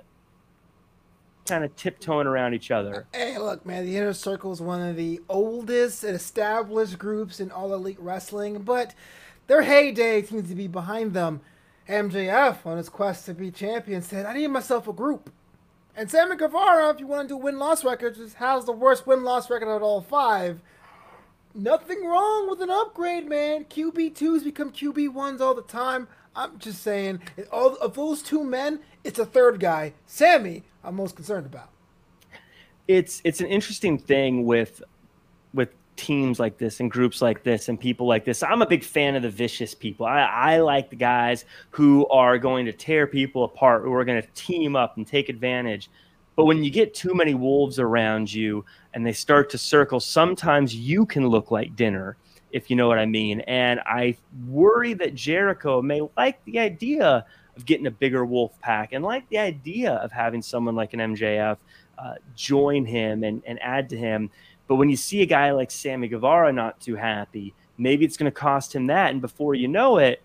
[1.46, 3.08] kind of tiptoeing around each other?
[3.14, 7.52] Hey, look, man, the Inner Circle is one of the oldest and established groups in
[7.52, 8.94] all elite wrestling, but
[9.48, 11.42] their heyday seems to be behind them.
[11.88, 15.32] MJF, on his quest to be champion, said, I need myself a group.
[15.96, 19.24] And Sammy Guevara, if you want to do win loss records, has the worst win
[19.24, 20.62] loss record out of all five.
[21.54, 23.66] Nothing wrong with an upgrade, man.
[23.66, 26.08] QB2s become QB1s all the time.
[26.36, 31.46] I'm just saying, of those two men, it's a third guy, Sammy, I'm most concerned
[31.46, 31.70] about.
[32.88, 34.84] It's it's an interesting thing with
[35.96, 38.44] teams like this and groups like this and people like this.
[38.44, 40.06] I'm a big fan of the vicious people.
[40.06, 44.22] I, I like the guys who are going to tear people apart, who are going
[44.22, 45.90] to team up and take advantage.
[46.36, 50.76] But when you get too many wolves around you and they start to circle, sometimes
[50.76, 52.18] you can look like dinner,
[52.52, 53.42] if you know what I mean.
[53.42, 57.26] And I worry that Jericho may like the idea
[57.56, 61.00] of getting a bigger wolf pack and like the idea of having someone like an
[61.00, 61.58] MJF
[62.00, 64.32] uh, join him and, and add to him
[64.74, 68.26] but when you see a guy like Sammy Guevara not too happy, maybe it's going
[68.26, 69.12] to cost him that.
[69.12, 70.20] And before you know it,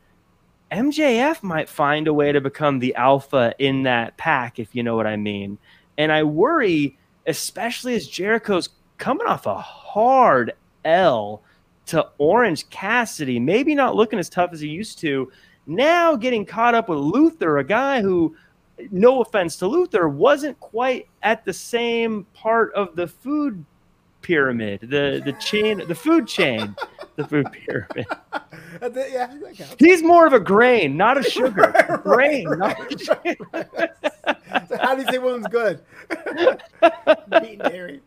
[0.72, 4.96] MJF might find a way to become the alpha in that pack, if you know
[4.96, 5.58] what I mean.
[5.98, 11.42] And I worry, especially as Jericho's coming off a hard L
[11.84, 15.30] to Orange Cassidy, maybe not looking as tough as he used to.
[15.66, 18.34] Now getting caught up with Luther, a guy who,
[18.90, 23.62] no offense to Luther, wasn't quite at the same part of the food
[24.28, 26.76] pyramid, the the chain, the food chain,
[27.16, 28.06] the food pyramid.
[29.10, 29.34] yeah,
[29.78, 31.72] He's more of a grain, not a sugar.
[31.74, 33.36] right, grain, right, not a sugar.
[34.68, 35.80] so how do you say one's good?
[37.40, 38.00] Meat and dairy.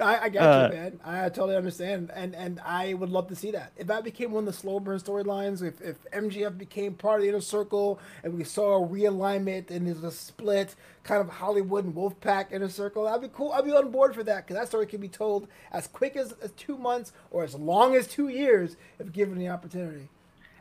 [0.00, 1.00] I, I got uh, you, man.
[1.04, 3.72] I totally understand, and and I would love to see that.
[3.76, 7.22] If that became one of the slow burn storylines, if if MJF became part of
[7.22, 11.84] the inner circle, and we saw a realignment and there's a split, kind of Hollywood
[11.84, 13.52] and Wolfpack inner circle, that'd be cool.
[13.52, 16.32] I'd be on board for that because that story can be told as quick as,
[16.42, 20.08] as two months or as long as two years if given the opportunity.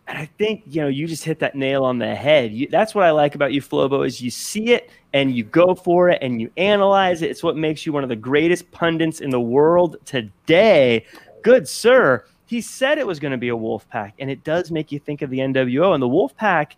[0.08, 2.52] And I think you know you just hit that nail on the head.
[2.52, 5.76] You, that's what I like about you, Flobo, is you see it and you go
[5.76, 7.32] for it and you analyze it.
[7.32, 11.06] It's what makes you one of the greatest pundits in the world today.
[11.42, 12.26] Good sir.
[12.46, 15.00] he said it was going to be a wolf pack, and it does make you
[15.00, 15.94] think of the NWO.
[15.94, 16.76] And the wolf pack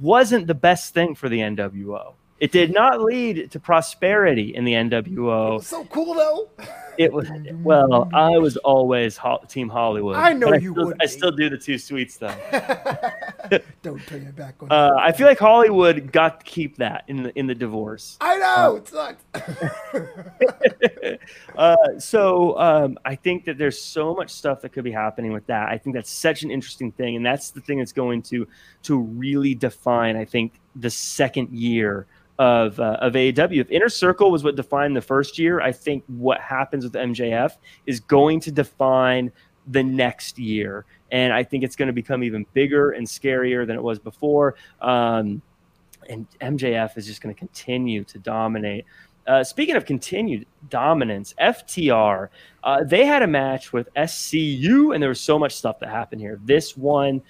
[0.00, 2.14] wasn't the best thing for the NWO.
[2.38, 5.62] It did not lead to prosperity in the NWO.
[5.62, 6.50] so cool though.
[6.98, 7.30] It was
[7.62, 8.08] well.
[8.14, 10.16] I was always ho- Team Hollywood.
[10.16, 12.34] I know but you would I still do the two sweets though.
[13.82, 14.70] Don't turn your back on.
[14.70, 18.16] Uh, I feel like Hollywood got to keep that in the in the divorce.
[18.20, 19.24] I know it sucks.
[21.56, 25.46] uh, so um, I think that there's so much stuff that could be happening with
[25.46, 25.68] that.
[25.68, 28.46] I think that's such an interesting thing, and that's the thing that's going to
[28.84, 30.16] to really define.
[30.16, 32.06] I think the second year
[32.38, 33.60] of uh, of AEW.
[33.60, 37.56] If Inner Circle was what defined the first year, I think what happens with MJF
[37.86, 39.32] is going to define
[39.68, 43.76] the next year, and I think it's going to become even bigger and scarier than
[43.76, 44.56] it was before.
[44.80, 45.42] Um,
[46.08, 48.84] and MJF is just going to continue to dominate.
[49.26, 52.28] Uh, speaking of continued dominance, FTR,
[52.62, 56.20] uh, they had a match with SCU, and there was so much stuff that happened
[56.20, 56.38] here.
[56.44, 57.20] This one,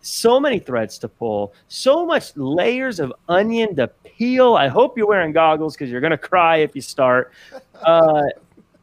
[0.00, 4.54] so many threads to pull, so much layers of onion to peel.
[4.54, 7.32] I hope you're wearing goggles because you're going to cry if you start.
[7.82, 8.22] Uh,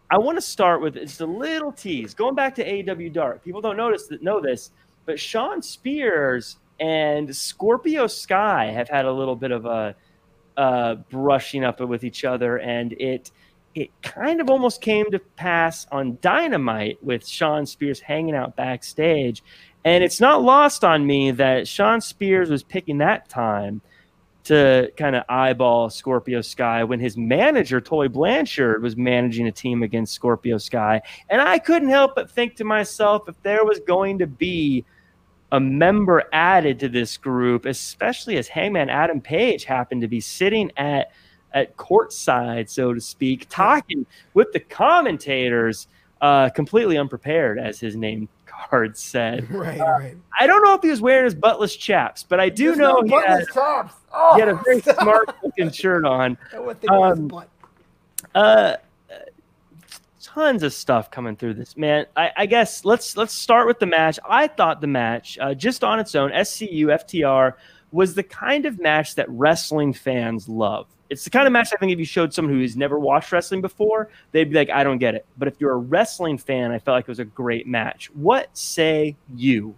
[0.10, 2.14] I want to start with just a little tease.
[2.14, 4.72] Going back to AEW Dark, people don't notice that know this,
[5.06, 9.96] but Shawn Spears and Scorpio Sky have had a little bit of a
[10.56, 13.32] uh, brushing up with each other, and it
[13.76, 19.44] it kind of almost came to pass on Dynamite with Shawn Spears hanging out backstage,
[19.88, 23.80] and it's not lost on me that Shawn Spears was picking that time
[24.44, 29.84] to kind of eyeball Scorpio Sky when his manager Tully Blanchard was managing a team
[29.84, 34.20] against Scorpio Sky, and I couldn't help but think to myself if there was going
[34.20, 34.84] to be
[35.54, 40.70] a member added to this group, especially as Hangman Adam Page happened to be sitting
[40.76, 41.14] at
[41.54, 45.88] at courtside, so to speak, talking with the commentators,
[46.20, 48.28] uh, completely unprepared, as his name
[48.70, 49.50] card said.
[49.52, 50.18] right, right.
[50.40, 53.02] I don't know if he was wearing his buttless chaps, but I do There's know
[53.02, 53.46] no he, had.
[53.56, 55.02] Oh, he had a very stop.
[55.02, 56.38] smart looking shirt on.
[56.54, 57.44] I would think it was um.
[58.34, 58.76] Uh,
[60.22, 62.06] tons of stuff coming through this man.
[62.16, 64.20] I, I guess let's let's start with the match.
[64.28, 67.54] I thought the match, uh, just on its own, SCU FTR
[67.92, 70.88] was the kind of match that wrestling fans love.
[71.10, 73.32] It's the kind of match I think if you showed someone who has never watched
[73.32, 75.26] wrestling before, they'd be like, I don't get it.
[75.38, 78.10] But if you're a wrestling fan, I felt like it was a great match.
[78.14, 79.76] What say you?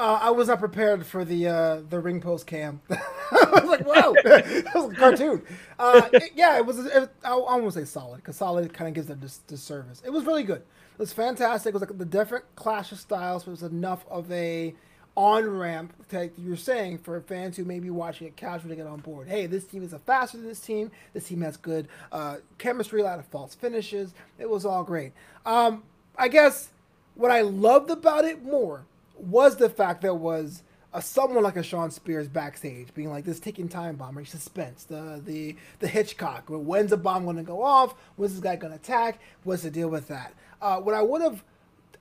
[0.00, 2.80] Uh, I was not prepared for the uh, the ring post cam.
[2.90, 5.42] I was like, "Whoa, that was a cartoon."
[5.78, 6.78] Uh, it- yeah, it was.
[6.78, 10.00] It, I, won't say solid because solid kind of gives them dis- disservice.
[10.02, 10.62] It was really good.
[10.62, 11.68] It was fantastic.
[11.68, 13.44] It was like the different clash of styles.
[13.44, 14.74] But it was enough of a
[15.16, 18.86] on ramp, like you're saying, for fans who may be watching it casually to get
[18.86, 19.28] on board.
[19.28, 20.90] Hey, this team is a faster than this team.
[21.12, 24.14] This team has good uh, chemistry, a lot of false finishes.
[24.38, 25.12] It was all great.
[25.44, 25.82] Um,
[26.16, 26.70] I guess
[27.14, 28.84] what I loved about it more
[29.18, 33.40] was the fact there was a, someone like a Shawn Spears backstage, being like this
[33.40, 36.44] ticking time bomb, or suspense, the the the Hitchcock.
[36.48, 37.94] When's the bomb going to go off?
[38.16, 39.20] When's this guy going to attack?
[39.44, 40.34] What's the deal with that?
[40.60, 41.42] Uh, what I would have,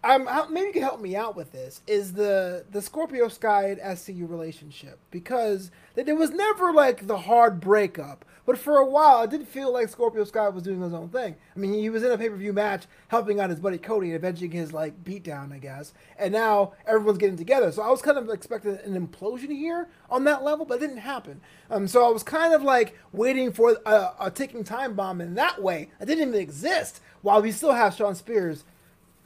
[0.04, 3.82] um, maybe you can help me out with this is the the Scorpio Sky and
[3.82, 8.24] SCU relationship because there was never like the hard breakup.
[8.46, 11.36] But for a while, it did feel like Scorpio Sky was doing his own thing.
[11.56, 14.08] I mean, he was in a pay per view match helping out his buddy Cody
[14.08, 15.94] and avenging his like beatdown, I guess.
[16.18, 17.72] And now everyone's getting together.
[17.72, 20.98] So I was kind of expecting an implosion here on that level, but it didn't
[20.98, 21.42] happen.
[21.70, 25.36] Um, so I was kind of like waiting for a, a ticking time bomb in
[25.36, 25.90] that way.
[26.00, 27.02] It didn't even exist.
[27.22, 28.64] While we still have Shawn Spears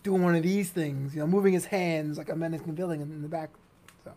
[0.04, 3.22] doing one of these things, you know, moving his hands like a menace villain in
[3.22, 3.50] the back.
[4.04, 4.12] So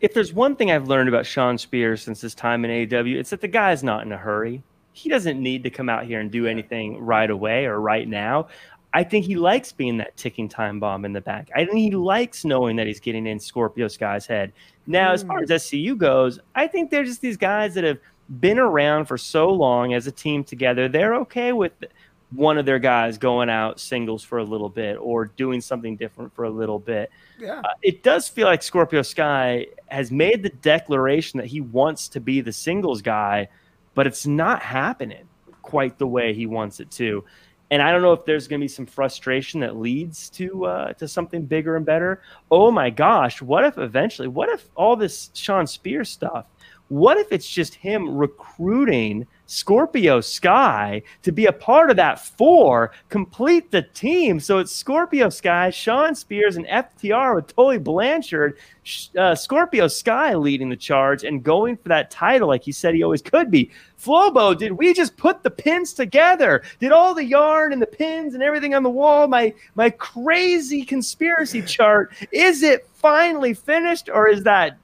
[0.00, 3.30] If there's one thing I've learned about Shawn Spears since his time in AEW, it's
[3.30, 4.62] that the guy's not in a hurry.
[4.92, 8.48] He doesn't need to come out here and do anything right away or right now.
[8.92, 11.48] I think he likes being that ticking time bomb in the back.
[11.54, 14.52] I think he likes knowing that he's getting in Scorpio Sky's head.
[14.86, 15.54] Now, as far as mm.
[15.54, 17.98] SCU goes, I think they're just these guys that have
[18.40, 20.88] been around for so long as a team together.
[20.88, 21.72] They're okay with
[22.32, 26.32] one of their guys going out singles for a little bit or doing something different
[26.34, 27.10] for a little bit.
[27.38, 32.08] yeah, Uh, it does feel like Scorpio Sky has made the declaration that he wants
[32.08, 33.48] to be the singles guy,
[33.94, 35.26] but it's not happening
[35.62, 37.24] quite the way he wants it to.
[37.72, 40.92] And I don't know if there's going to be some frustration that leads to uh,
[40.94, 42.20] to something bigger and better.
[42.50, 44.26] Oh my gosh, what if eventually?
[44.26, 46.46] What if all this Shawn Spears stuff?
[46.88, 52.92] What if it's just him recruiting Scorpio Sky to be a part of that four,
[53.08, 54.38] complete the team.
[54.38, 58.58] So it's Scorpio Sky, Shawn Spears, and FTR with Tully Blanchard.
[59.18, 63.02] Uh, Scorpio Sky leading the charge and going for that title like he said he
[63.02, 63.72] always could be.
[64.00, 66.62] Flobo, did we just put the pins together?
[66.78, 70.84] Did all the yarn and the pins and everything on the wall, my my crazy
[70.84, 74.78] conspiracy chart, is it finally finished or is that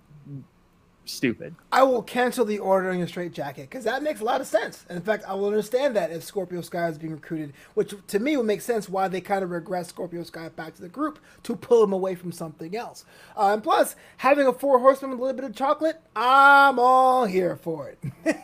[1.07, 1.55] stupid.
[1.73, 4.47] I will cancel the order on your straight jacket because that makes a lot of
[4.47, 4.85] sense.
[4.89, 8.19] And in fact, I will understand that if Scorpio Sky is being recruited, which to
[8.19, 11.19] me would make sense why they kind of regress Scorpio Sky back to the group
[11.45, 13.05] to pull him away from something else.
[13.37, 17.25] Uh, and plus, having a four horseman with a little bit of chocolate, I'm all
[17.25, 18.37] here for it.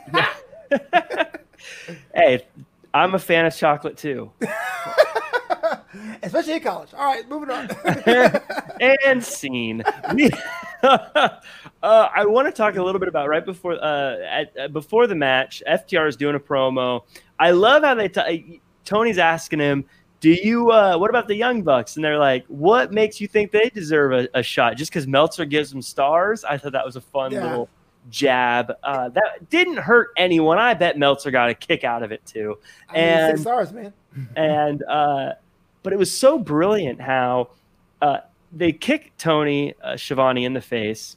[2.14, 2.46] hey,
[2.94, 4.32] I'm a fan of chocolate too.
[6.22, 6.94] Especially in college.
[6.94, 7.68] All right, moving on.
[9.04, 9.82] and scene.
[11.82, 15.06] Uh, I want to talk a little bit about right before uh, at, uh, before
[15.06, 15.62] the match.
[15.68, 17.02] FTR is doing a promo.
[17.38, 19.84] I love how they t- Tony's asking him,
[20.20, 20.70] "Do you?
[20.70, 24.12] Uh, what about the Young Bucks?" And they're like, "What makes you think they deserve
[24.12, 24.76] a, a shot?
[24.76, 27.42] Just because Meltzer gives them stars?" I thought that was a fun yeah.
[27.42, 27.68] little
[28.10, 28.72] jab.
[28.82, 30.58] Uh, that didn't hurt anyone.
[30.58, 32.58] I bet Meltzer got a kick out of it too.
[32.88, 33.92] I mean, and stars, man.
[34.36, 35.32] and uh,
[35.82, 37.50] but it was so brilliant how
[38.00, 38.18] uh,
[38.52, 41.16] they kick Tony uh, Schiavone in the face.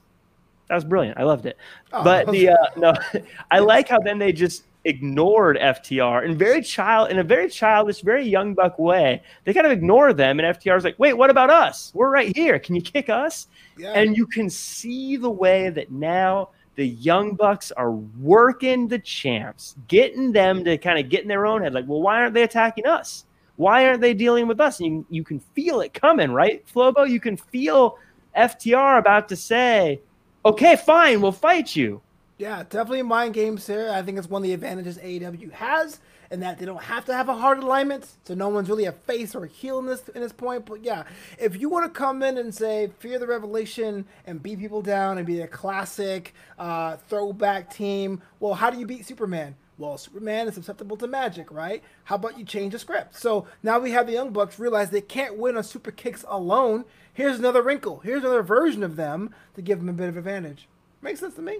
[0.67, 1.17] That was brilliant.
[1.19, 1.57] I loved it.
[1.93, 2.93] Oh, but the uh, no,
[3.51, 8.01] I like how then they just ignored FTR in very child in a very childish,
[8.01, 9.21] very young buck way.
[9.43, 11.91] They kind of ignore them, and FTR is like, "Wait, what about us?
[11.93, 12.57] We're right here.
[12.59, 13.47] Can you kick us?"
[13.77, 13.91] Yeah.
[13.93, 19.75] And you can see the way that now the young bucks are working the champs,
[19.87, 21.73] getting them to kind of get in their own head.
[21.73, 23.25] Like, well, why aren't they attacking us?
[23.55, 24.79] Why aren't they dealing with us?
[24.79, 27.09] And you, you can feel it coming, right, Flobo?
[27.09, 27.97] You can feel
[28.35, 30.01] FTR about to say,
[30.45, 32.01] okay, fine, we'll fight you.
[32.37, 33.89] Yeah, definitely mind games here.
[33.91, 35.99] I think it's one of the advantages AEW has
[36.31, 38.91] and that they don't have to have a hard alignment, so no one's really a
[38.91, 40.65] face or a heel in this in this point.
[40.65, 41.03] But yeah,
[41.37, 45.17] if you want to come in and say fear the revelation and beat people down
[45.17, 49.55] and be a classic uh, throwback team, well, how do you beat Superman?
[49.77, 51.83] Well, Superman is susceptible to magic, right?
[52.05, 53.15] How about you change the script?
[53.15, 56.85] So now we have the Young Bucks realize they can't win on super kicks alone.
[57.15, 57.99] Here's another wrinkle.
[57.99, 60.67] Here's another version of them to give them a bit of advantage.
[61.01, 61.59] Makes sense to me.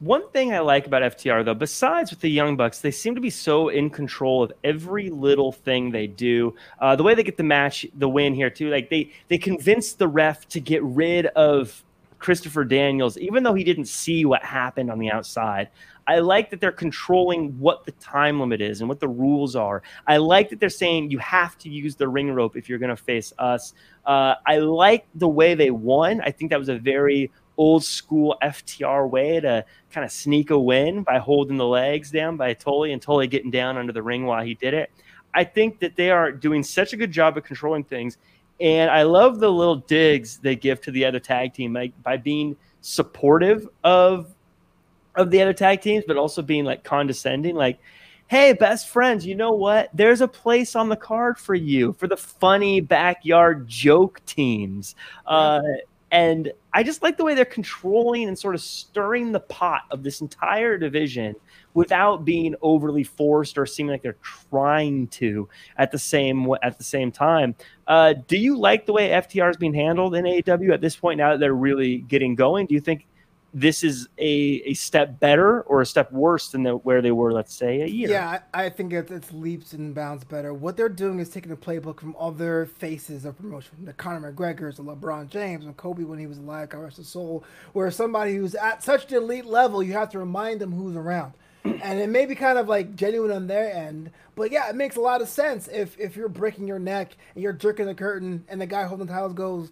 [0.00, 3.20] One thing I like about FTR, though, besides with the Young Bucks, they seem to
[3.20, 6.54] be so in control of every little thing they do.
[6.80, 9.98] Uh, the way they get the match, the win here too, like they they convinced
[9.98, 11.84] the ref to get rid of
[12.18, 15.68] Christopher Daniels, even though he didn't see what happened on the outside.
[16.10, 19.80] I like that they're controlling what the time limit is and what the rules are.
[20.08, 22.94] I like that they're saying you have to use the ring rope if you're going
[22.94, 23.74] to face us.
[24.04, 26.20] Uh, I like the way they won.
[26.22, 30.58] I think that was a very old school FTR way to kind of sneak a
[30.58, 34.26] win by holding the legs down by Tully and Tully getting down under the ring
[34.26, 34.90] while he did it.
[35.32, 38.18] I think that they are doing such a good job of controlling things.
[38.60, 42.16] And I love the little digs they give to the other tag team like, by
[42.16, 44.34] being supportive of
[45.20, 47.78] of the other tag teams, but also being like condescending, like,
[48.28, 49.90] hey, best friends, you know what?
[49.92, 54.94] There's a place on the card for you for the funny backyard joke teams.
[55.26, 55.60] Uh,
[56.12, 60.02] and I just like the way they're controlling and sort of stirring the pot of
[60.02, 61.34] this entire division
[61.74, 66.84] without being overly forced or seeming like they're trying to at the same at the
[66.84, 67.54] same time.
[67.86, 71.18] Uh, do you like the way FTR is being handled in AEW at this point
[71.18, 72.66] now that they're really getting going?
[72.66, 73.06] Do you think
[73.52, 77.32] this is a, a step better or a step worse than the, where they were,
[77.32, 78.08] let's say, a year.
[78.08, 80.54] Yeah, I, I think it's, it's, leaps and bounds better.
[80.54, 84.76] What they're doing is taking a playbook from other faces of promotion, the Conor McGregor's,
[84.76, 88.36] the LeBron James, and Kobe when he was alive, God rest his soul, where somebody
[88.36, 91.32] who's at such an elite level, you have to remind them who's around.
[91.64, 94.96] and it may be kind of like genuine on their end, but yeah, it makes
[94.96, 98.44] a lot of sense if if you're breaking your neck and you're jerking the curtain
[98.48, 99.70] and the guy holding the towels goes,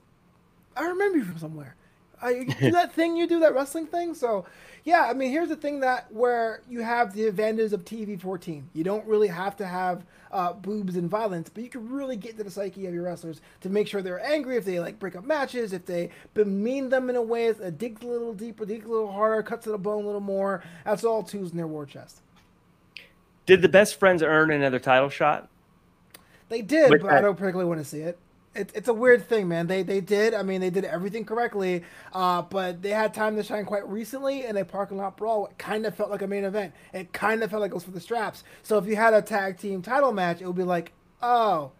[0.76, 1.76] I remember you from somewhere.
[2.26, 4.14] You do that thing you do that wrestling thing.
[4.14, 4.44] So,
[4.85, 8.70] yeah, I mean, here's the thing that where you have the advantages of TV 14.
[8.74, 12.37] You don't really have to have uh, boobs and violence, but you can really get
[12.38, 15.16] to the psyche of your wrestlers to make sure they're angry if they like break
[15.16, 18.87] up matches, if they demean them in a way that digs a little deeper, digs
[18.87, 20.62] a little harder, cuts to the bone a little more.
[20.85, 22.20] That's all twos in their war chest.
[23.46, 25.48] Did the best friends earn another title shot?
[26.50, 27.18] They did, With but that?
[27.18, 28.18] I don't particularly want to see it
[28.58, 29.66] it, it's a weird thing, man.
[29.66, 30.34] They they did.
[30.34, 34.44] I mean, they did everything correctly, uh, but they had time to shine quite recently,
[34.44, 36.74] and a parking lot brawl it kind of felt like a main event.
[36.92, 38.44] It kind of felt like it was for the straps.
[38.62, 40.92] So if you had a tag team title match, it would be like,
[41.22, 41.72] oh,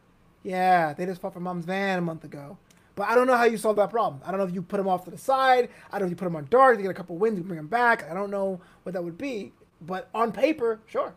[0.43, 2.59] yeah, they just fought for Mom's van a month ago.
[2.95, 4.21] But I don't know how you solve that problem.
[4.25, 5.69] I don't know if you put them off to the side.
[5.93, 7.47] I don't know if you put them on dark to get a couple wins and
[7.47, 8.11] bring them back.
[8.11, 9.53] I don't know what that would be.
[9.81, 11.15] but on paper, sure.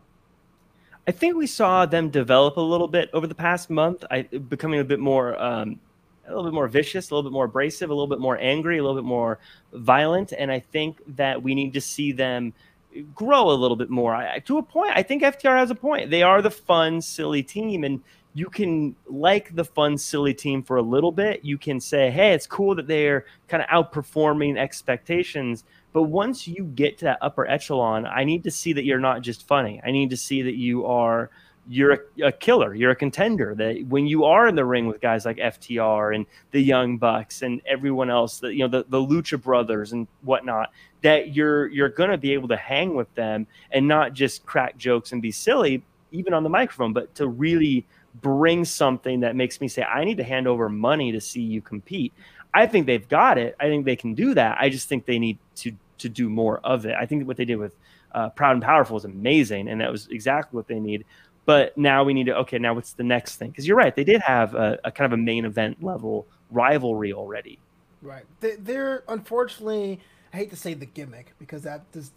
[1.06, 4.80] I think we saw them develop a little bit over the past month, I, becoming
[4.80, 5.80] a bit more, um,
[6.26, 8.78] a little bit more vicious, a little bit more abrasive, a little bit more angry,
[8.78, 9.40] a little bit more
[9.72, 12.52] violent, and I think that we need to see them
[13.14, 14.14] grow a little bit more.
[14.14, 16.10] I, to a point, I think FTR has a point.
[16.10, 18.00] They are the fun, silly team, and
[18.34, 21.44] you can like the fun, silly team for a little bit.
[21.44, 25.64] You can say, hey, it's cool that they're kind of outperforming expectations.
[25.92, 29.22] But once you get to that upper echelon, I need to see that you're not
[29.22, 29.80] just funny.
[29.84, 31.30] I need to see that you are
[31.68, 33.54] you're a, a, killer, you're a contender.
[33.54, 37.42] That when you are in the ring with guys like FTR and the Young Bucks
[37.42, 40.72] and everyone else, that you know the, the Lucha Brothers and whatnot,
[41.02, 45.12] that you're you're gonna be able to hang with them and not just crack jokes
[45.12, 47.86] and be silly, even on the microphone, but to really
[48.20, 51.60] bring something that makes me say, I need to hand over money to see you
[51.60, 52.12] compete.
[52.54, 53.56] I think they've got it.
[53.58, 54.58] I think they can do that.
[54.60, 55.72] I just think they need to
[56.02, 56.94] to do more of it.
[56.98, 57.76] I think what they did with
[58.12, 61.04] uh, Proud and Powerful was amazing, and that was exactly what they need.
[61.44, 62.58] But now we need to okay.
[62.58, 63.50] Now what's the next thing?
[63.50, 67.12] Because you're right, they did have a, a, kind of a main event level rivalry
[67.12, 67.58] already.
[68.00, 68.24] Right.
[68.40, 70.00] They, they're unfortunately.
[70.32, 72.12] I hate to say the gimmick because that just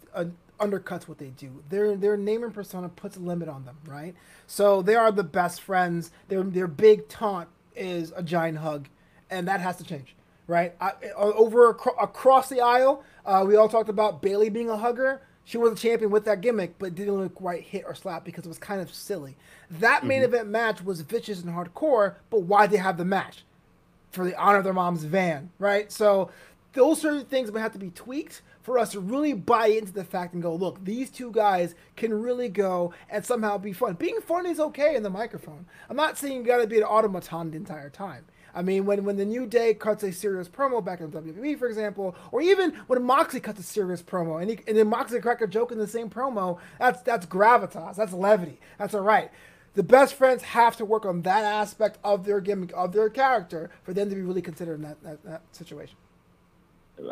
[0.58, 1.62] undercuts what they do.
[1.68, 4.14] Their their name and persona puts a limit on them, right?
[4.46, 6.10] So they are the best friends.
[6.28, 8.88] Their their big taunt is a giant hug,
[9.30, 10.16] and that has to change,
[10.46, 10.74] right?
[10.80, 15.20] I, over across the aisle, uh, we all talked about Bayley being a hugger.
[15.44, 18.44] She was a champion with that gimmick, but didn't look quite hit or slap because
[18.44, 19.36] it was kind of silly.
[19.70, 20.34] That main mm-hmm.
[20.34, 23.44] event match was vicious and hardcore, but why they have the match?
[24.10, 25.92] For the honor of their mom's van, right?
[25.92, 26.30] So
[26.72, 30.04] those certain things would have to be tweaked for us to really buy into the
[30.04, 33.94] fact and go, look, these two guys can really go and somehow be fun.
[33.94, 35.66] Being fun is okay in the microphone.
[35.88, 38.24] I'm not saying you got to be an automaton the entire time.
[38.56, 41.68] I mean, when, when the New Day cuts a serious promo back in WWE, for
[41.68, 45.42] example, or even when Moxley cuts a serious promo and, he, and then Moxley crack
[45.42, 49.30] a joke in the same promo, that's that's gravitas, that's levity, that's all right.
[49.74, 53.68] The best friends have to work on that aspect of their gimmick, of their character,
[53.82, 55.98] for them to be really considered in that, that, that situation.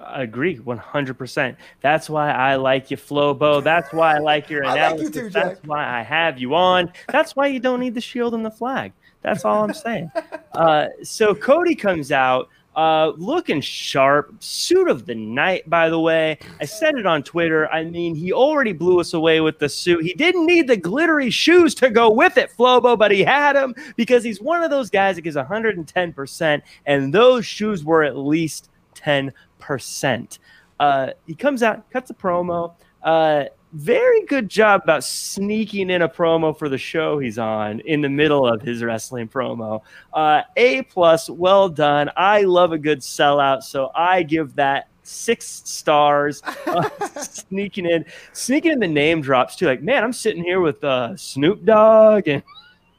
[0.03, 1.57] I agree 100%.
[1.83, 3.63] That's why I like you, Flobo.
[3.63, 5.09] That's why I like your analysis.
[5.09, 6.91] Like you too, That's why I have you on.
[7.13, 8.95] That's why you don't need the shield and the flag.
[9.25, 10.13] That's all I'm saying.
[10.53, 14.35] Uh, so Cody comes out uh, looking sharp.
[14.41, 16.39] Suit of the night, by the way.
[16.61, 17.69] I said it on Twitter.
[17.71, 20.05] I mean, he already blew us away with the suit.
[20.05, 23.75] He didn't need the glittery shoes to go with it, Flobo, but he had them
[23.97, 28.71] because he's one of those guys that gives 110%, and those shoes were at least
[28.95, 30.39] 10%.
[30.81, 32.75] Uh, he comes out, cuts a promo.
[33.03, 33.45] Uh,
[33.75, 38.09] very good job about sneaking in a promo for the show he's on in the
[38.09, 39.83] middle of his wrestling promo.
[40.13, 42.09] Uh, a plus, well done.
[42.17, 46.43] I love a good sellout, so I give that six stars.
[46.67, 46.89] Uh,
[47.21, 49.67] sneaking in, sneaking in the name drops too.
[49.67, 52.43] Like, man, I'm sitting here with uh, Snoop Dogg and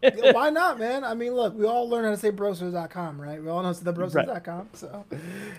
[0.33, 1.03] why not, man?
[1.03, 3.41] I mean, look, we all learn how to say brosters.com, right?
[3.41, 4.57] We all know it's thebroasters.com.
[4.57, 4.77] Right.
[4.77, 5.05] So,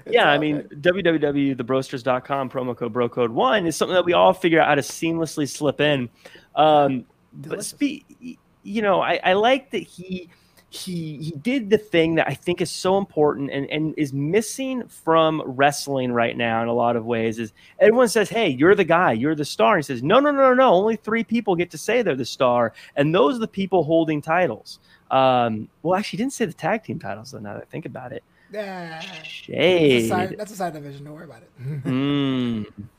[0.07, 4.61] yeah, I mean, www.thebrosters.com, promo code bro code one is something that we all figure
[4.61, 6.09] out how to seamlessly slip in.
[6.55, 10.31] Um, but speak, you know, I, I like that he
[10.77, 14.87] he he did the thing that I think is so important and, and is missing
[14.89, 18.85] from wrestling right now in a lot of ways is everyone says, Hey, you're the
[18.85, 19.77] guy, you're the star.
[19.77, 22.25] And he says, No, no, no, no, only three people get to say they're the
[22.25, 24.79] star, and those are the people holding titles.
[25.11, 27.87] Um, well, actually, he didn't say the tag team titles though, now that I think
[27.87, 28.23] about it.
[28.53, 29.01] Yeah.
[29.23, 29.93] Shade.
[29.93, 31.85] That's a side, that's a side division, don't worry about it.
[31.85, 32.67] mm.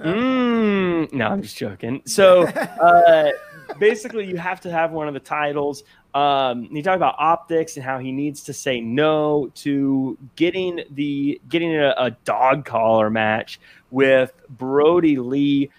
[0.00, 2.02] Mm, no, I'm just joking.
[2.04, 3.30] So uh,
[3.78, 5.82] basically, you have to have one of the titles.
[6.14, 11.40] Um, he talked about optics and how he needs to say no to getting the
[11.48, 13.60] getting a, a dog collar match
[13.90, 15.70] with Brodie Lee.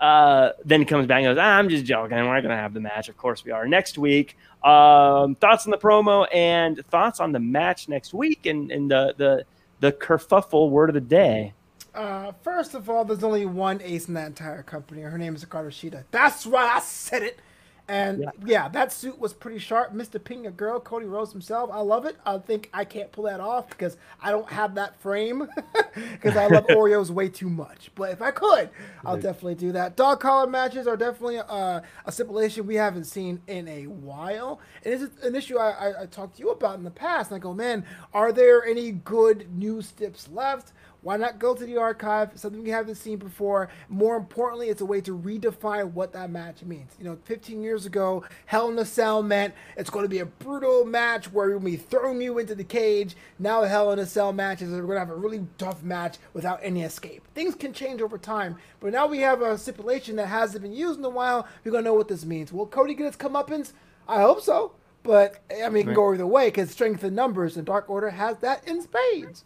[0.00, 2.16] Uh, then he comes back and goes, ah, "I'm just joking.
[2.16, 3.08] We're not going to have the match.
[3.08, 7.40] Of course we are next week." Um, thoughts on the promo and thoughts on the
[7.40, 9.44] match next week and, and the the
[9.80, 11.54] the kerfuffle word of the day.
[11.98, 15.02] Uh, first of all, there's only one ace in that entire company.
[15.02, 16.04] Her name is Hikaru Shida.
[16.12, 17.40] That's right, I said it.
[17.88, 18.30] And yeah.
[18.44, 18.68] yeah.
[18.68, 19.92] that suit was pretty sharp.
[19.92, 20.22] Mr.
[20.22, 21.70] Pink Girl, Cody Rhodes himself.
[21.72, 22.16] I love it.
[22.24, 25.48] I think I can't pull that off because I don't have that frame
[26.12, 27.90] because I love Oreos way too much.
[27.96, 28.68] But if I could,
[29.04, 29.96] I'll definitely do that.
[29.96, 34.60] Dog collar matches are definitely uh, a stipulation we haven't seen in a while.
[34.84, 37.32] And it's an issue I, I, I talked to you about in the past.
[37.32, 40.72] And I go, man, are there any good new steps left?
[41.08, 42.32] Why not go to the archive?
[42.34, 43.70] Something we haven't seen before.
[43.88, 46.92] More importantly, it's a way to redefine what that match means.
[46.98, 50.26] You know, 15 years ago, Hell in a Cell meant it's going to be a
[50.26, 53.16] brutal match where we'll be throwing you into the cage.
[53.38, 56.60] Now, Hell in a Cell matches are going to have a really tough match without
[56.62, 57.26] any escape.
[57.34, 60.98] Things can change over time, but now we have a stipulation that hasn't been used
[60.98, 61.48] in a while.
[61.64, 62.52] We're going to know what this means.
[62.52, 63.72] Will Cody get his comeuppance?
[64.06, 64.72] I hope so.
[65.04, 68.36] But I mean, can go either way because strength in numbers, and Dark Order has
[68.40, 69.44] that in spades.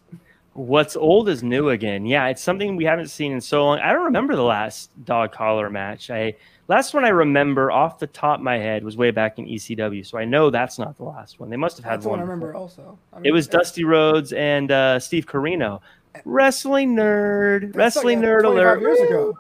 [0.55, 2.05] What's old is new again.
[2.05, 3.79] Yeah, it's something we haven't seen in so long.
[3.79, 6.11] I don't remember the last dog collar match.
[6.11, 6.35] I
[6.69, 10.05] last one I remember off the top of my head was way back in ECW,
[10.05, 11.49] so I know that's not the last one.
[11.49, 12.19] They must have had that's one.
[12.19, 12.99] I remember also.
[13.15, 15.81] I mean, it was Dusty Rhodes and uh, Steve Corino.
[16.27, 18.81] Wrestling nerd, wrestling like nerd alert.
[18.83, 19.35] Years ago,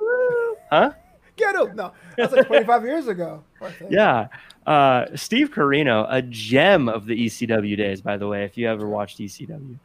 [0.71, 0.93] huh?
[1.37, 1.77] Get him!
[1.77, 3.43] No, that's like 25 years ago.
[3.91, 4.29] Yeah,
[4.67, 8.45] uh, Steve Corino, a gem of the ECW days, by the way.
[8.45, 9.79] If you ever watched ECW,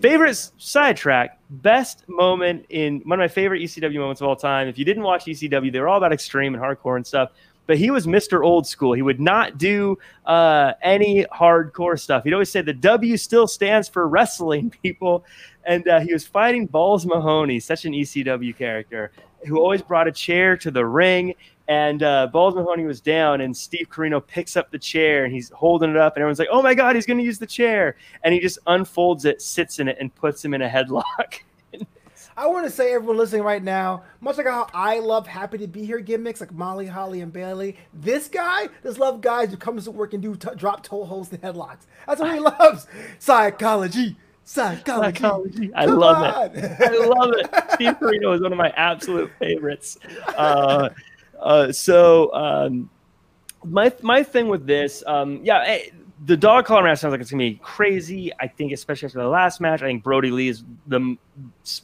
[0.00, 4.68] favorite sidetrack, best moment in one of my favorite ECW moments of all time.
[4.68, 7.30] If you didn't watch ECW, they were all about extreme and hardcore and stuff.
[7.66, 8.44] But he was Mr.
[8.44, 8.92] Old School.
[8.92, 12.24] He would not do uh, any hardcore stuff.
[12.24, 15.24] He'd always say the W still stands for wrestling, people.
[15.64, 19.12] And uh, he was fighting Balls Mahoney, such an ECW character,
[19.46, 21.34] who always brought a chair to the ring
[21.68, 25.50] and uh, Balls Mahoney was down, and Steve Corino picks up the chair and he's
[25.50, 27.96] holding it up, and everyone's like, "Oh my god, he's going to use the chair!"
[28.22, 31.04] And he just unfolds it, sits in it, and puts him in a headlock.
[32.36, 35.68] I want to say, everyone listening right now, much like how I love happy to
[35.68, 39.84] be here gimmicks like Molly, Holly, and Bayley, this guy just love guys who comes
[39.84, 41.86] to work and do t- drop toe holds and headlocks.
[42.08, 42.88] That's what he loves.
[43.20, 44.16] Psychology.
[44.42, 45.20] Psychology.
[45.20, 45.70] Psychology.
[45.74, 46.56] I Come love on.
[46.56, 46.80] it.
[46.80, 47.46] I love it.
[47.74, 49.96] Steve Corino is one of my absolute favorites.
[50.36, 50.88] Uh,
[51.44, 52.90] uh, so um,
[53.64, 55.90] my my thing with this, um, yeah, eh,
[56.24, 58.32] the dog collar match sounds like it's gonna be crazy.
[58.40, 61.16] I think, especially after the last match, I think Brodie Lee is the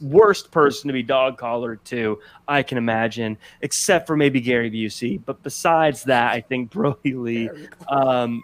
[0.01, 2.19] worst person to be dog collared to.
[2.47, 5.21] I can imagine, except for maybe Gary Busey.
[5.23, 7.49] But besides that, I think Brodie Lee.
[7.87, 8.43] Um,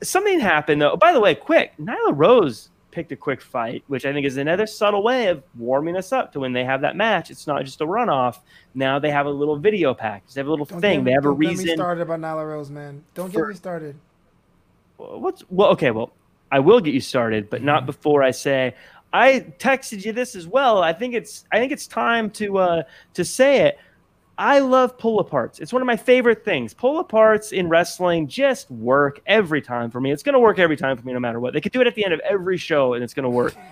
[0.00, 0.92] something happened though.
[0.92, 4.36] Oh, by the way, quick, Nyla Rose picked a quick fight, which I think is
[4.36, 7.30] another subtle way of warming us up to when they have that match.
[7.30, 8.38] It's not just a runoff.
[8.74, 10.34] Now they have a little video package.
[10.34, 11.04] They have a little don't thing.
[11.04, 11.56] Me, they have a reason.
[11.56, 13.04] Don't get me started about Nyla Rose, man.
[13.14, 13.96] Don't for, get me started.
[14.96, 15.70] What's well?
[15.70, 16.12] Okay, well,
[16.52, 17.86] I will get you started, but not mm-hmm.
[17.86, 18.74] before I say
[19.14, 20.82] I texted you this as well.
[20.82, 22.82] I think it's I think it's time to uh,
[23.14, 23.78] to say it.
[24.36, 25.60] I love pull aparts.
[25.60, 26.74] It's one of my favorite things.
[26.74, 30.10] Pull aparts in wrestling just work every time for me.
[30.10, 31.52] It's going to work every time for me, no matter what.
[31.52, 33.54] They could do it at the end of every show, and it's going to work.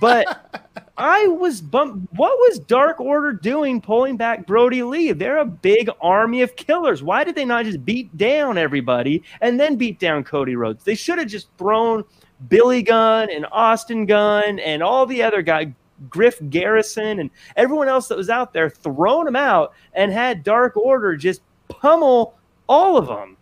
[0.00, 2.12] But I was bumped.
[2.14, 5.12] What was Dark Order doing pulling back Brodie Lee?
[5.12, 7.02] They're a big army of killers.
[7.02, 10.84] Why did they not just beat down everybody and then beat down Cody Rhodes?
[10.84, 12.04] They should have just thrown
[12.48, 15.68] Billy Gunn and Austin Gunn and all the other guys,
[16.08, 20.76] Griff Garrison and everyone else that was out there, thrown them out and had Dark
[20.76, 22.34] Order just pummel
[22.68, 23.36] all of them.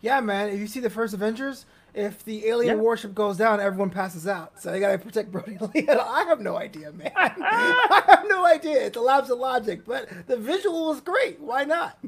[0.00, 0.50] Yeah, man.
[0.50, 2.82] If you see the first Avengers, if the alien yeah.
[2.82, 4.60] warship goes down, everyone passes out.
[4.60, 5.88] So they gotta protect Brody Lee.
[5.88, 7.10] I have no idea, man.
[7.16, 8.86] I have no idea.
[8.86, 11.40] It's a lapse of logic, but the visual was great.
[11.40, 11.98] Why not?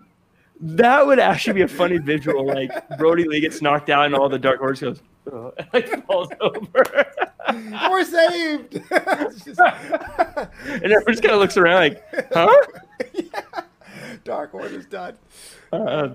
[0.60, 2.46] That would actually be a funny visual.
[2.46, 5.00] Like Brodie Lee gets knocked out, and all the Dark Horse goes,
[5.32, 7.06] oh, like falls over.
[7.90, 8.72] We're saved.
[9.44, 9.60] just...
[9.60, 12.52] and everyone just kind of looks around like, huh?
[13.14, 13.42] yeah.
[14.24, 15.16] Dark Order's done.
[15.72, 16.10] Uh,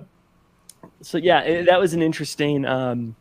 [1.02, 2.66] so yeah, it, that was an interesting.
[2.66, 3.16] Um,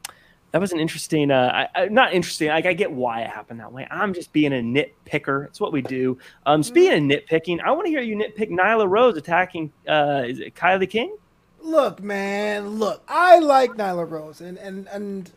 [0.53, 1.31] that was an interesting.
[1.31, 2.49] Uh, I, I, not interesting.
[2.49, 3.87] Like I get why it happened that way.
[3.91, 5.47] I'm just being a nitpicker.
[5.47, 6.19] It's what we do.
[6.47, 9.73] Um, speaking of nitpicking, I want to hear you nitpick Nyla Rose attacking.
[9.89, 11.17] Uh, is it KiLynn King?
[11.61, 12.69] Look, man.
[12.69, 15.31] Look, I like Nyla Rose, and and and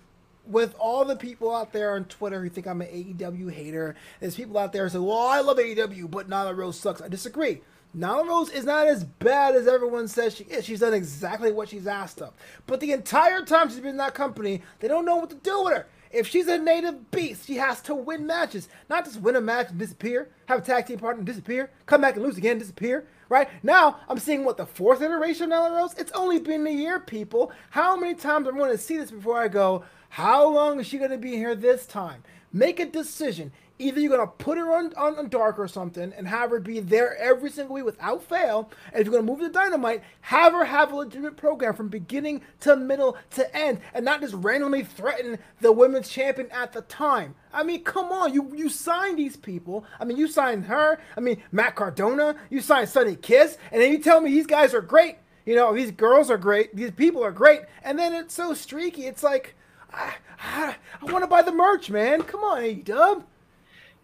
[0.48, 4.36] with all the people out there on Twitter who think I'm an AEW hater, there's
[4.36, 7.02] people out there who say, well, I love AEW, but Nyla Rose sucks.
[7.02, 7.62] I disagree.
[7.96, 10.66] Nyla Rose is not as bad as everyone says she is.
[10.66, 12.34] She's done exactly what she's asked of.
[12.68, 15.64] But the entire time she's been in that company, they don't know what to do
[15.64, 15.88] with her.
[16.12, 18.68] If she's a native beast, she has to win matches.
[18.90, 22.02] Not just win a match and disappear, have a tag team partner and disappear, come
[22.02, 23.08] back and lose again, disappear.
[23.28, 23.50] Right?
[23.64, 25.96] Now, I'm seeing what the fourth iteration of Nyla Rose?
[25.98, 27.52] It's only been a year, people.
[27.70, 30.98] How many times am going to see this before I go, how long is she
[30.98, 32.24] going to be here this time?
[32.54, 33.52] Make a decision.
[33.78, 36.80] Either you're to put her on, on, on, dark or something and have her be
[36.80, 38.72] there every single week without fail.
[38.94, 42.42] And if you're to move the dynamite, have her have a legitimate program from beginning
[42.62, 47.36] to middle to end and not just randomly threaten the women's champion at the time.
[47.54, 48.34] I mean, come on.
[48.34, 49.86] You, you signed these people.
[50.00, 51.00] I mean, you signed her.
[51.18, 52.36] I mean, Matt Cardona.
[52.50, 53.58] You signed Sonny Kiss.
[53.72, 55.18] And then you tell me these guys are great.
[55.46, 56.76] You know, these girls are great.
[56.76, 57.62] These people are great.
[57.84, 59.06] And then it's so streaky.
[59.06, 59.56] It's like
[59.94, 62.22] I, I, I want to buy the merch, man.
[62.24, 62.74] Come on, A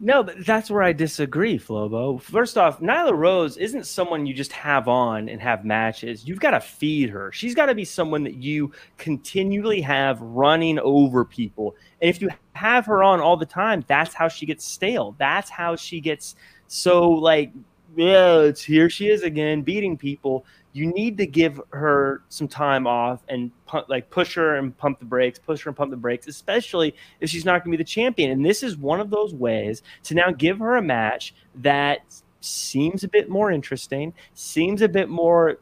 [0.04, 2.20] No, that's where I disagree, Flobo.
[2.20, 6.28] First off, Nyla Rose isn't someone you just have on and have matches.
[6.28, 7.32] You've got to feed her.
[7.32, 11.76] She's got to be someone that you continually have running over people.
[12.02, 15.16] And if you have her on all the time, that's how she gets stale.
[15.20, 16.36] That's how she gets
[16.66, 17.52] so like,
[17.96, 22.88] yeah, it's here she is again beating people you need to give her some time
[22.88, 25.98] off and pump, like push her and pump the brakes, push her and pump the
[25.98, 28.32] brakes, especially if she's not going to be the champion.
[28.32, 32.00] And this is one of those ways to now give her a match that
[32.40, 35.58] seems a bit more interesting, seems a bit more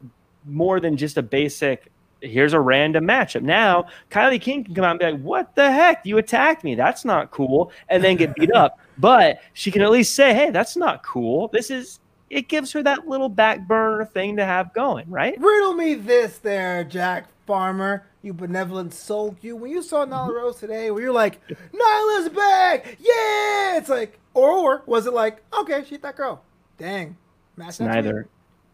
[0.46, 1.90] more than just a basic
[2.22, 3.42] here's a random matchup.
[3.42, 6.04] Now, KiLynn King can come out and be like, What the heck?
[6.04, 6.74] You attacked me.
[6.74, 7.72] That's not cool.
[7.88, 8.78] And then get beat up.
[8.98, 11.48] But she can at least say, Hey, that's not cool.
[11.48, 12.00] This is
[12.30, 15.34] it gives her that little back burner thing to have going, right?
[15.38, 19.36] Riddle me this there, Jack Farmer, you benevolent soul.
[19.40, 20.36] You when you saw Nyla mm-hmm.
[20.36, 23.76] Rose today, where you're like, Nyla's back, yeah.
[23.76, 26.42] It's like, or, or was it like, okay, she's that girl.
[26.78, 27.16] Dang,
[27.56, 28.28] match neither.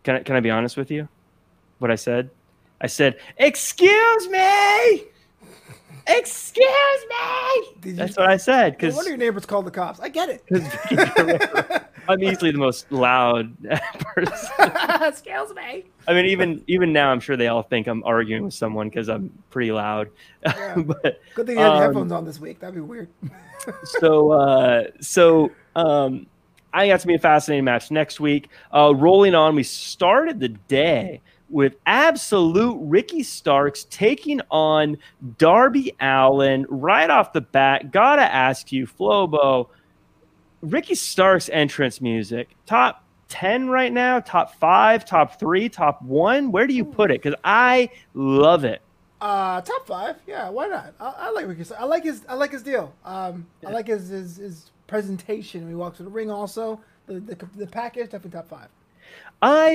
[0.04, 1.09] Can I, can I be honest with you?
[1.78, 2.30] What I said?
[2.80, 5.04] I said, excuse me.
[6.09, 6.66] Excuse
[7.11, 7.92] me.
[7.92, 8.74] That's what I said.
[8.74, 9.98] Because no your neighbors called the cops.
[9.98, 10.44] I get it.
[12.09, 13.57] I'm easily the most loud
[13.98, 14.50] person.
[15.02, 15.84] Excuse me.
[16.09, 19.09] I mean, even even now, I'm sure they all think I'm arguing with someone because
[19.09, 20.09] I'm pretty loud.
[20.46, 20.76] Yeah.
[20.76, 22.61] but good thing you had um, headphones on this week.
[22.61, 23.09] That'd be weird.
[23.82, 26.26] so, uh, so um,
[26.72, 28.48] I got to be a fascinating match next week.
[28.72, 34.98] Uh, rolling on, we started the day with absolute Ricky Starks taking on
[35.38, 37.92] Darby Allin right off the bat.
[37.92, 39.68] Gotta ask you, Flobo,
[40.70, 46.50] Ricky Starks entrance music, top 10 right now, top five, top three, top one.
[46.50, 47.22] Where do you put it?
[47.22, 48.82] Because I love it.
[49.20, 50.16] Uh, top five.
[50.26, 50.94] Yeah, why not?
[51.00, 51.64] I, I like Ricky.
[51.78, 52.22] I like his.
[52.28, 52.92] I like his deal.
[53.04, 53.70] Um, yeah.
[53.70, 56.30] I like his, his his presentation when he walks to the ring.
[56.30, 58.68] Also, the the, the package definitely top five.
[59.43, 59.70] I,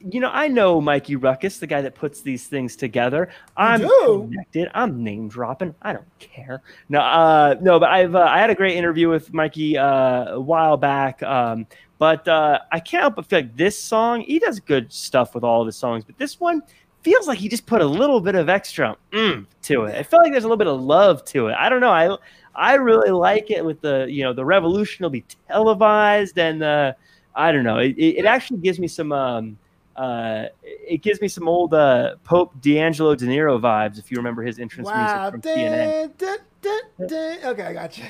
[0.00, 3.28] you know, I know Mikey Rukus, the guy that puts these things together.
[3.56, 4.68] I'm connected.
[4.74, 5.74] I'm name dropping.
[5.80, 6.62] I don't care.
[6.88, 10.40] No, uh, no, but I've uh, I had a great interview with Mikey uh, a
[10.40, 11.22] while back.
[11.22, 11.66] Um,
[11.98, 14.22] but uh, I can't help but feel like this song.
[14.22, 16.62] He does good stuff with all of his songs, but this one
[17.02, 19.94] feels like he just put a little bit of extra mm, to it.
[19.94, 21.56] I feel like there's a little bit of love to it.
[21.58, 21.90] I don't know.
[21.90, 22.16] I
[22.54, 26.96] I really like it with the you know the revolution will be televised and the
[27.34, 27.78] I don't know.
[27.78, 29.12] It, it actually gives me some.
[29.12, 29.58] Um,
[29.96, 33.98] uh, it gives me some old uh, Pope D'Angelo Dinero vibes.
[33.98, 35.30] If you remember his entrance wow.
[35.30, 36.16] music from TNA.
[36.16, 38.04] Dun, dun, dun, okay, I got you.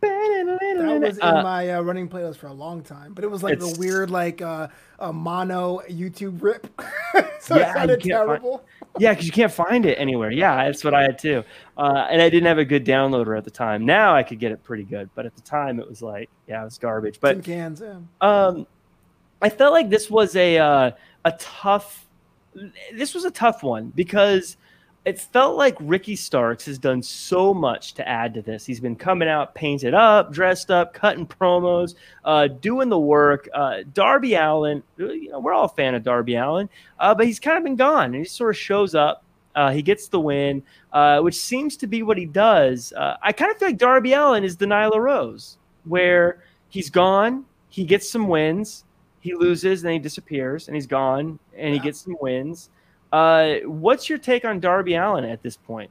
[0.00, 3.42] That was in uh, my uh, running playlist for a long time, but it was
[3.42, 6.66] like the weird, like uh, a mono YouTube rip.
[7.40, 8.58] so yeah, it sounded terrible.
[8.58, 10.30] Find, yeah, because you can't find it anywhere.
[10.30, 11.44] Yeah, that's what I had too.
[11.76, 13.84] Uh, and I didn't have a good downloader at the time.
[13.84, 16.62] Now I could get it pretty good, but at the time it was like, yeah,
[16.62, 17.20] it was garbage.
[17.20, 17.98] But cans, yeah.
[18.20, 18.66] um,
[19.42, 20.90] I felt like this was a uh,
[21.24, 22.06] a tough.
[22.94, 24.56] This was a tough one because
[25.04, 28.66] it felt like Ricky Starks has done so much to add to this.
[28.66, 31.94] He's been coming out painted up, dressed up, cutting promos,
[32.24, 33.48] uh, doing the work.
[33.54, 37.40] Uh, Darby Allin, you know, we're all a fan of Darby Allin, uh, but he's
[37.40, 38.06] kind of been gone.
[38.06, 39.24] And he sort of shows up.
[39.54, 42.92] Uh, he gets the win, uh, which seems to be what he does.
[42.92, 47.44] Uh, I kind of feel like Darby Allin is the Nyla Rose, where he's gone,
[47.68, 48.84] he gets some wins,
[49.20, 52.70] he loses, then he disappears, and he's gone, and he gets some wins
[53.12, 55.90] uh, what's your take on Darby Allin at this point?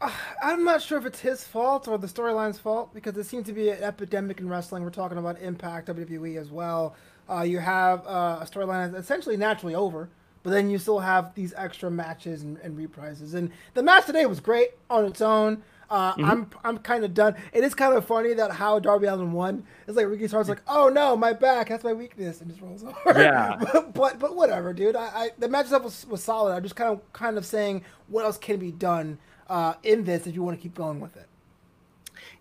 [0.00, 0.10] Uh,
[0.42, 3.52] I'm not sure if it's his fault or the storyline's fault because it seems to
[3.52, 4.84] be an epidemic in wrestling.
[4.84, 6.94] We're talking about Impact, WWE as well.
[7.28, 10.08] Uh, you have uh, a storyline that's essentially naturally over,
[10.42, 13.34] but then you still have these extra matches and, and reprises.
[13.34, 15.62] And the match today was great on its own.
[15.90, 16.24] Uh, mm-hmm.
[16.24, 17.34] I'm I'm kind of done.
[17.52, 19.64] It is kind of funny that how Darby Allin won.
[19.86, 22.84] It's like Ricky Starks like, oh no, my back, that's my weakness, and just rolls
[23.06, 23.18] over.
[23.20, 23.56] Yeah.
[23.72, 24.96] but, but, but whatever, dude.
[24.96, 26.54] I, I the match itself was, was solid.
[26.54, 29.18] I'm just kind of kind of saying what else can be done
[29.48, 31.26] uh, in this if you want to keep going with it.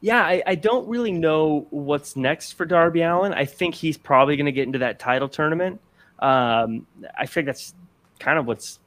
[0.01, 3.33] Yeah, I, I don't really know what's next for Darby Allin.
[3.33, 5.79] I think he's probably going to get into that title tournament.
[6.19, 6.85] Um,
[7.17, 7.73] I think that's
[8.19, 8.79] kind of what's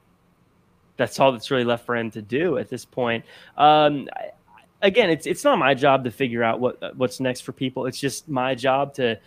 [0.97, 3.25] that's all that's really left for him to do at this point.
[3.57, 4.09] Um,
[4.83, 7.87] again, it's it's not my job to figure out what what's next for people.
[7.87, 9.19] It's just my job to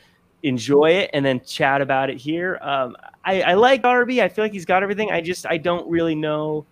[0.44, 2.60] enjoy it and then chat about it here.
[2.62, 4.22] Um, I, I like Darby.
[4.22, 5.12] I feel like he's got everything.
[5.12, 6.66] I just I don't really know.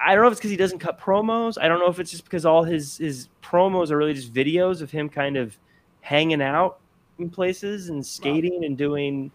[0.00, 1.58] I don't know if it's because he doesn't cut promos.
[1.60, 4.82] I don't know if it's just because all his his promos are really just videos
[4.82, 5.56] of him kind of
[6.00, 6.80] hanging out
[7.18, 8.66] in places and skating wow.
[8.66, 9.30] and doing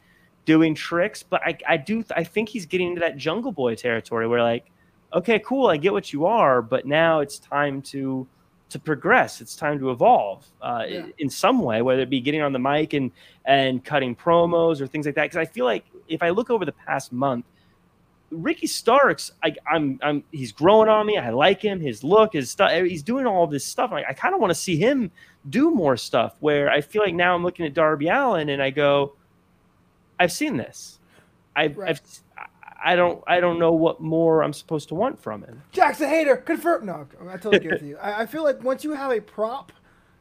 [0.45, 1.23] doing tricks.
[1.23, 4.71] But I I do I think he's getting into that Jungle Boy territory where like
[5.13, 8.27] okay, cool, I get what you are, but now it's time to
[8.69, 9.41] to progress.
[9.41, 11.05] It's time to evolve uh, yeah.
[11.19, 13.11] in some way, whether it be getting on the mic and
[13.45, 15.23] and cutting promos or things like that.
[15.23, 17.45] Because I feel like if I look over the past month,
[18.29, 21.17] Ricky Starks, I, am I'm, I'm, he's growing on me.
[21.17, 22.71] I like him, his look, his stuff.
[22.71, 23.91] He's doing all this stuff.
[23.91, 25.11] I, I kind of want to see him
[25.49, 26.35] do more stuff.
[26.39, 29.15] Where I feel like now I'm looking at Darby Allin and I go,
[30.19, 30.99] I've seen this.
[31.55, 31.89] I've, right.
[31.89, 32.01] I've
[32.83, 35.63] I don't I don't know what more I'm supposed to want from him.
[35.71, 36.37] Jackson hater.
[36.37, 36.85] confirm.
[36.85, 37.97] No, I totally get with you.
[37.97, 39.71] I, I, feel like once you have a prop,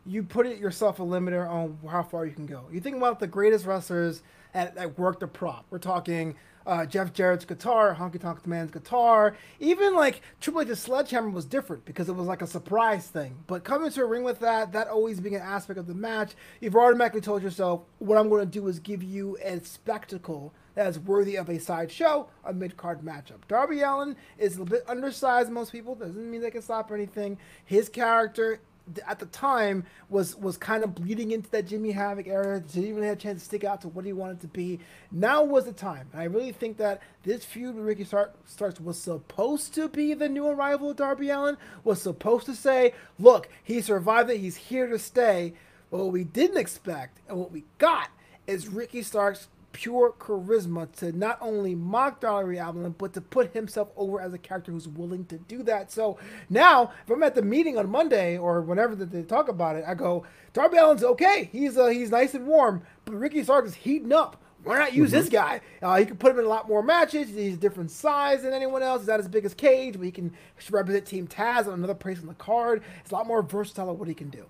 [0.06, 2.64] you put it yourself a limiter on how far you can go.
[2.72, 5.66] You think about the greatest wrestlers that, that worked a prop.
[5.70, 6.36] We're talking
[6.66, 9.36] uh, Jeff Jarrett's guitar, Honky Tonk Man's guitar.
[9.60, 13.36] Even like Triple H's sledgehammer was different because it was like a surprise thing.
[13.46, 16.32] But coming to a ring with that, that always being an aspect of the match,
[16.60, 20.86] you've automatically told yourself, what I'm going to do is give you a spectacle that
[20.86, 23.40] is worthy of a sideshow, a mid card matchup.
[23.48, 25.96] Darby Allin is a little bit undersized, most people.
[25.96, 27.38] Doesn't mean they can stop or anything.
[27.64, 28.60] His character
[29.06, 32.60] at the time was was kind of bleeding into that Jimmy Havoc era.
[32.60, 34.78] Didn't even have a chance to stick out to what he wanted to be.
[35.10, 36.08] Now was the time.
[36.12, 40.14] And I really think that this feud with Ricky Stark Starks was supposed to be
[40.14, 41.56] the new arrival of Darby Allin.
[41.84, 44.38] Was supposed to say, look, he survived it.
[44.38, 45.54] He's here to stay.
[45.90, 48.10] But what we didn't expect and what we got
[48.46, 53.90] is Ricky Starks pure charisma to not only mock Darby Allin, but to put himself
[53.94, 55.92] over as a character who's willing to do that.
[55.92, 56.18] So
[56.48, 59.84] now, if I'm at the meeting on Monday or whenever that they talk about it,
[59.86, 60.24] I go,
[60.54, 61.50] Darby Allin's okay.
[61.52, 64.42] He's uh, he's nice and warm, but Ricky Stark is heating up.
[64.64, 65.18] Why not use mm-hmm.
[65.18, 65.60] this guy?
[65.82, 67.28] Uh, he can put him in a lot more matches.
[67.28, 69.02] He's a different size than anyone else.
[69.02, 70.32] He's not as big as Cage, but he can
[70.70, 72.82] represent Team Taz on another place on the card.
[73.02, 74.46] It's a lot more versatile of what he can do.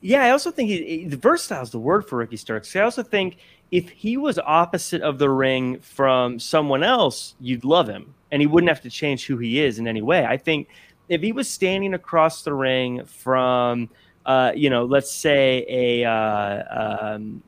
[0.00, 2.74] Yeah, I also think he, he, the versatile is the word for Ricky Starks.
[2.74, 3.36] I also think
[3.70, 8.46] if he was opposite of the ring from someone else, you'd love him, and he
[8.46, 10.24] wouldn't have to change who he is in any way.
[10.24, 10.68] I think
[11.08, 13.90] if he was standing across the ring from,
[14.26, 17.42] uh, you know, let's say a uh, um,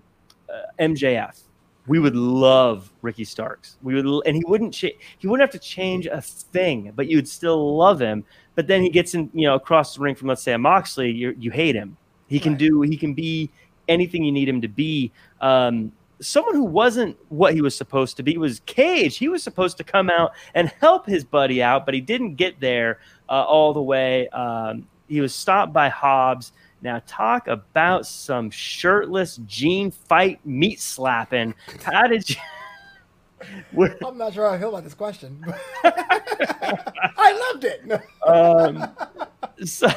[0.53, 1.41] uh, MJF,
[1.87, 3.77] we would love Ricky Starks.
[3.83, 7.29] We would, and he wouldn't cha- he wouldn't have to change a thing, but you'd
[7.29, 8.25] still love him.
[8.55, 11.11] But then he gets in, you know, across the ring from let's say a Moxley,
[11.11, 11.97] you you hate him.
[12.29, 12.59] He can right.
[12.59, 13.51] do, he can be
[13.89, 15.11] anything you need him to be.
[15.41, 19.17] Um, someone who wasn't what he was supposed to be was Cage.
[19.17, 22.61] He was supposed to come out and help his buddy out, but he didn't get
[22.61, 24.29] there uh, all the way.
[24.29, 26.53] Um, he was stopped by Hobbs.
[26.83, 31.55] Now, talk about some shirtless jean fight meat slapping.
[31.83, 32.37] How did you?
[34.07, 35.45] I'm not sure how I feel about this question.
[35.85, 38.03] I loved it.
[38.27, 38.97] um,
[39.65, 39.89] so,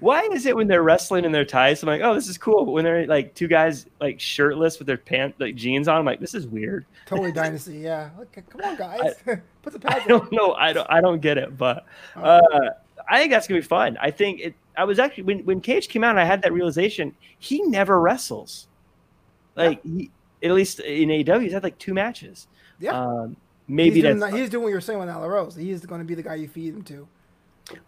[0.00, 2.64] why is it when they're wrestling in their ties, I'm like, oh, this is cool.
[2.64, 6.04] But when they're like two guys like shirtless with their pants like jeans on, I'm
[6.04, 6.86] like, this is weird.
[7.06, 8.10] Totally dynasty, yeah.
[8.20, 10.04] Okay, come on, guys, I, put the pads.
[10.04, 10.52] I don't know.
[10.54, 10.86] I don't.
[10.90, 11.84] I don't get it, but
[12.16, 12.22] oh.
[12.22, 12.70] uh,
[13.08, 13.98] I think that's gonna be fun.
[14.00, 14.54] I think it.
[14.76, 17.14] I was actually when when Cage came out, I had that realization.
[17.38, 18.68] He never wrestles.
[19.56, 19.92] Like yeah.
[19.92, 20.10] he,
[20.44, 22.48] at least in AEW, he's had like two matches.
[22.78, 22.92] Yeah.
[22.92, 23.36] Um,
[23.68, 25.54] maybe he's doing, he's doing what you're saying with Nyla Rose.
[25.54, 27.08] He's going to be the guy you feed him to.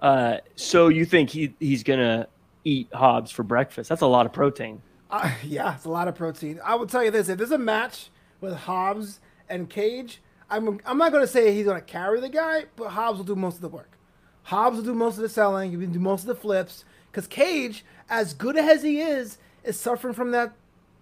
[0.01, 2.29] Uh, so you think he he's gonna
[2.65, 3.89] eat Hobbs for breakfast?
[3.89, 4.83] That's a lot of protein.
[5.11, 6.61] Uh, yeah, it's a lot of protein.
[6.65, 8.11] I will tell you this: if there's a match
[8.41, 10.21] with Hobbs and Cage,
[10.51, 13.57] I'm I'm not gonna say he's gonna carry the guy, but Hobbs will do most
[13.57, 13.99] of the work.
[14.45, 15.71] Hobbs will do most of the selling.
[15.71, 19.79] He will do most of the flips because Cage, as good as he is, is
[19.79, 20.53] suffering from that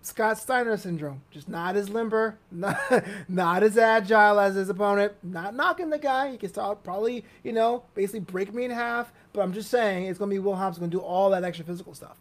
[0.04, 1.22] Scott Steiner syndrome.
[1.30, 2.78] Just not as limber, not,
[3.26, 5.14] not as agile as his opponent.
[5.22, 6.30] Not knocking the guy.
[6.30, 9.12] He can start probably, you know, basically break me in half.
[9.32, 11.42] But I'm just saying it's going to be Will Hobbs going to do all that
[11.42, 12.18] extra physical stuff.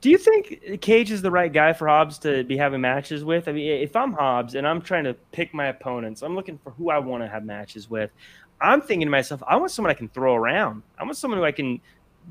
[0.00, 3.46] Do you think Cage is the right guy for Hobbs to be having matches with?
[3.46, 6.70] I mean, if I'm Hobbs and I'm trying to pick my opponents, I'm looking for
[6.70, 8.10] who I want to have matches with.
[8.60, 10.82] I'm thinking to myself, I want someone I can throw around.
[10.98, 11.80] I want someone who I can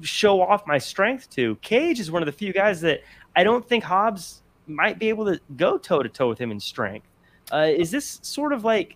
[0.02, 1.56] show off my strength to.
[1.58, 3.04] Cage is one of the few guys that
[3.36, 6.60] I don't think Hobbs might be able to go toe to toe with him in
[6.60, 7.08] strength.
[7.52, 8.96] Uh, is this sort of like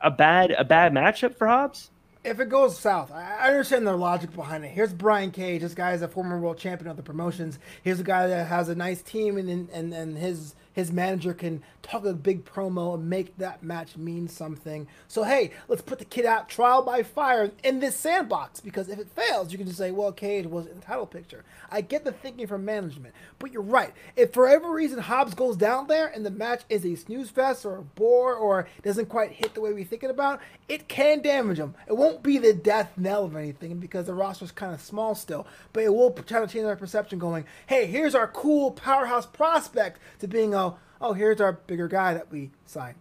[0.00, 1.90] a bad a bad matchup for Hobbs?
[2.24, 4.68] If it goes south, I understand the logic behind it.
[4.68, 5.62] Here's Brian Cage.
[5.62, 7.58] This guy is a former world champion of the promotions.
[7.82, 11.62] Here's a guy that has a nice team, and and and his his manager can
[11.82, 14.86] talk a big promo and make that match mean something.
[15.08, 18.98] So hey, let's put the kid out trial by fire in this sandbox because if
[18.98, 21.44] it fails, you can just say, well, Cage was in the title picture.
[21.70, 23.92] I get the thinking from management, but you're right.
[24.16, 27.64] If for every reason Hobbs goes down there and the match is a snooze fest
[27.64, 31.22] or a bore or doesn't quite hit the way we think it about, it can
[31.22, 31.74] damage him.
[31.86, 35.46] It won't be the death knell of anything because the roster's kind of small still,
[35.72, 40.00] but it will try to change our perception going, hey, here's our cool powerhouse prospect
[40.20, 40.61] to being a
[41.00, 42.96] oh, here's our bigger guy that we signed.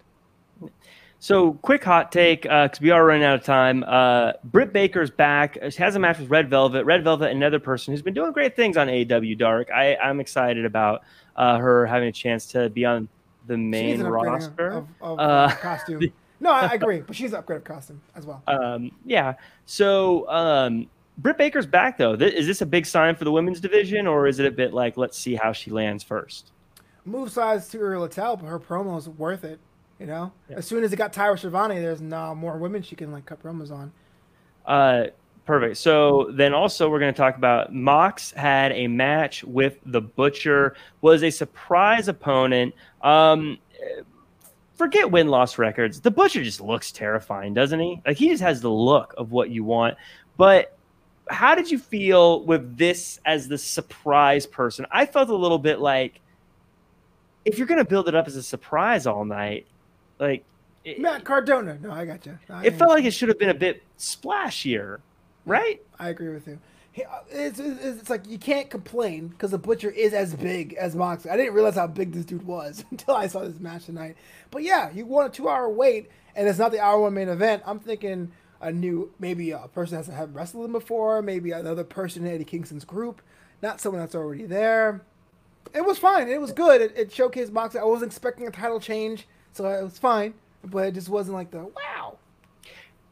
[1.19, 3.83] So, quick hot take because uh, we are running out of time.
[3.85, 5.55] Uh, Britt Baker's back.
[5.69, 6.83] She has a match with Red Velvet.
[6.83, 9.69] Red Velvet, another person who's been doing great things on AW Dark.
[9.69, 11.03] I, I'm excited about
[11.35, 13.07] uh, her having a chance to be on
[13.45, 14.69] the main roster.
[14.69, 16.11] Of, of, uh, costume.
[16.39, 18.41] no, I agree, but she's an upgrade of costume as well.
[18.47, 19.35] Um, yeah.
[19.67, 20.87] So, um,
[21.19, 22.15] Britt Baker's back though.
[22.15, 24.73] Th- is this a big sign for the women's division, or is it a bit
[24.73, 26.51] like let's see how she lands first?
[27.05, 29.59] Move size to early to but her promo is worth it.
[29.99, 30.57] You know, yeah.
[30.57, 33.41] as soon as it got Tyra Schiavone, there's now more women she can like cut
[33.43, 33.91] promos on.
[34.65, 35.07] Uh,
[35.45, 35.77] perfect.
[35.77, 40.75] So then also we're going to talk about Mox had a match with the Butcher,
[41.01, 42.73] was a surprise opponent.
[43.03, 43.59] Um,
[44.73, 46.01] forget win loss records.
[46.01, 48.01] The Butcher just looks terrifying, doesn't he?
[48.03, 49.97] Like he just has the look of what you want.
[50.37, 50.75] But
[51.29, 54.87] how did you feel with this as the surprise person?
[54.91, 56.19] I felt a little bit like
[57.45, 59.67] if you're going to build it up as a surprise all night,
[60.19, 60.45] like
[60.83, 61.77] it, Matt Cardona.
[61.81, 62.37] No, I got you.
[62.49, 64.99] I it felt like it should have been a bit splashier,
[65.45, 65.81] right?
[65.99, 66.59] I agree with you.
[66.97, 70.95] Uh, it's, it's, it's like you can't complain because the butcher is as big as
[70.95, 71.31] Moxley.
[71.31, 74.17] I didn't realize how big this dude was until I saw this match tonight.
[74.49, 77.63] But yeah, you want a two-hour wait, and it's not the hour one main event.
[77.65, 81.83] I'm thinking a new, maybe a person that hasn't had wrestled him before, maybe another
[81.83, 83.21] person in Eddie Kingston's group,
[83.61, 85.01] not someone that's already there.
[85.73, 86.27] It was fine.
[86.27, 86.81] It was good.
[86.81, 87.79] It, it showcased Moxley.
[87.79, 89.27] I wasn't expecting a title change.
[89.53, 92.17] So it was fine, but it just wasn't like the wow.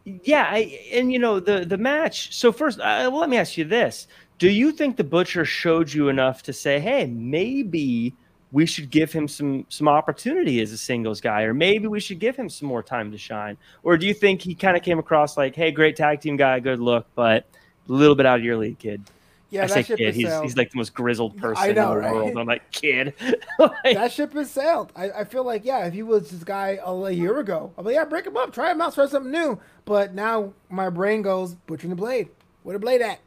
[0.05, 2.33] Yeah, I, and you know the the match.
[2.35, 4.07] So first, uh, well, let me ask you this:
[4.37, 8.15] Do you think the butcher showed you enough to say, "Hey, maybe
[8.51, 12.19] we should give him some some opportunity as a singles guy, or maybe we should
[12.19, 13.57] give him some more time to shine"?
[13.83, 16.59] Or do you think he kind of came across like, "Hey, great tag team guy,
[16.59, 17.45] good look, but
[17.87, 19.03] a little bit out of your league, kid"?
[19.51, 20.13] Yeah, I say kid.
[20.13, 20.43] He's, sailed.
[20.43, 22.13] he's like the most grizzled person know, in the right?
[22.13, 22.37] world.
[22.37, 23.15] I'm like, kid.
[23.59, 24.91] like, that ship has sailed.
[24.95, 27.85] I, I feel like, yeah, if he was this guy a, a year ago, I'm
[27.85, 29.59] like, yeah, break him up, try him out, try something new.
[29.85, 32.29] But now my brain goes, Butcher and the Blade.
[32.63, 33.19] Where the blade at?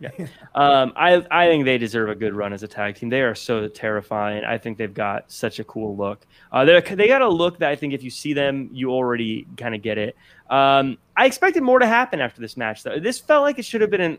[0.00, 0.10] yeah.
[0.54, 3.08] Um, I I think they deserve a good run as a tag team.
[3.10, 4.44] They are so terrifying.
[4.44, 6.26] I think they've got such a cool look.
[6.50, 9.46] Uh, they they got a look that I think if you see them, you already
[9.56, 10.16] kind of get it.
[10.50, 12.98] Um, I expected more to happen after this match, though.
[12.98, 14.18] This felt like it should have been an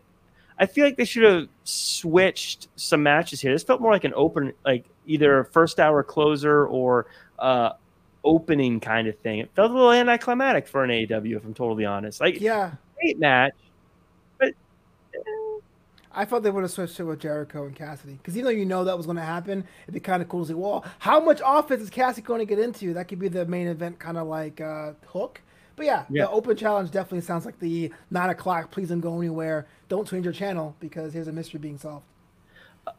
[0.60, 3.50] I feel like they should have switched some matches here.
[3.50, 7.06] This felt more like an open, like either first hour closer or
[7.38, 7.70] uh,
[8.24, 9.38] opening kind of thing.
[9.38, 12.20] It felt a little anticlimactic for an AEW, if I'm totally honest.
[12.20, 13.54] Like, yeah, great match,
[14.38, 14.48] but
[15.14, 15.60] eh.
[16.12, 18.66] I thought they would have switched it with Jericho and Cassidy because even though you
[18.66, 20.54] know that was going to happen, it'd be kind of cool to see.
[20.54, 22.92] Well, how much offense is Cassidy going to get into?
[22.92, 25.40] That could be the main event, kind of like uh, hook.
[25.80, 28.70] But yeah, yeah, the open challenge definitely sounds like the nine o'clock.
[28.70, 29.66] Please don't go anywhere.
[29.88, 32.04] Don't change your channel because here's a mystery being solved.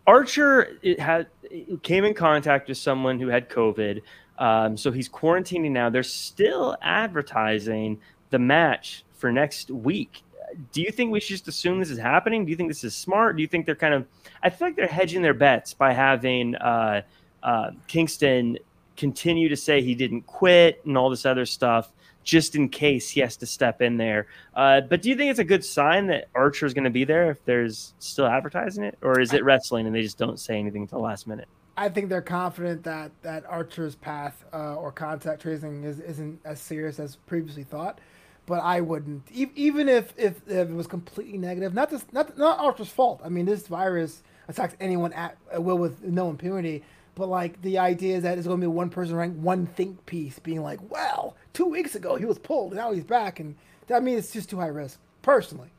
[0.07, 4.01] Archer it had it came in contact with someone who had COVID,
[4.39, 5.91] um, so he's quarantining now.
[5.91, 7.99] They're still advertising
[8.31, 10.23] the match for next week.
[10.71, 12.45] Do you think we should just assume this is happening?
[12.45, 13.35] Do you think this is smart?
[13.35, 14.07] Do you think they're kind of?
[14.41, 17.03] I feel like they're hedging their bets by having uh,
[17.43, 18.57] uh, Kingston
[18.97, 21.91] continue to say he didn't quit and all this other stuff
[22.23, 24.27] just in case he has to step in there.
[24.55, 27.03] Uh, but do you think it's a good sign that Archer is going to be
[27.03, 30.57] there if there's still advertising it, or is it wrestling and they just don't say
[30.57, 31.47] anything until the last minute?
[31.77, 36.59] I think they're confident that that Archer's path uh, or contact tracing is, isn't as
[36.59, 37.99] serious as previously thought.
[38.45, 41.73] But I wouldn't, e- even if, if, if it was completely negative.
[41.73, 43.21] Not this, not not Archer's fault.
[43.23, 46.83] I mean, this virus attacks anyone at will with no impunity.
[47.15, 50.05] But like the idea is that it's going to be one person writing one think
[50.05, 53.55] piece, being like, "Well, two weeks ago he was pulled, and now he's back," and
[53.87, 55.69] that means it's just too high risk, personally.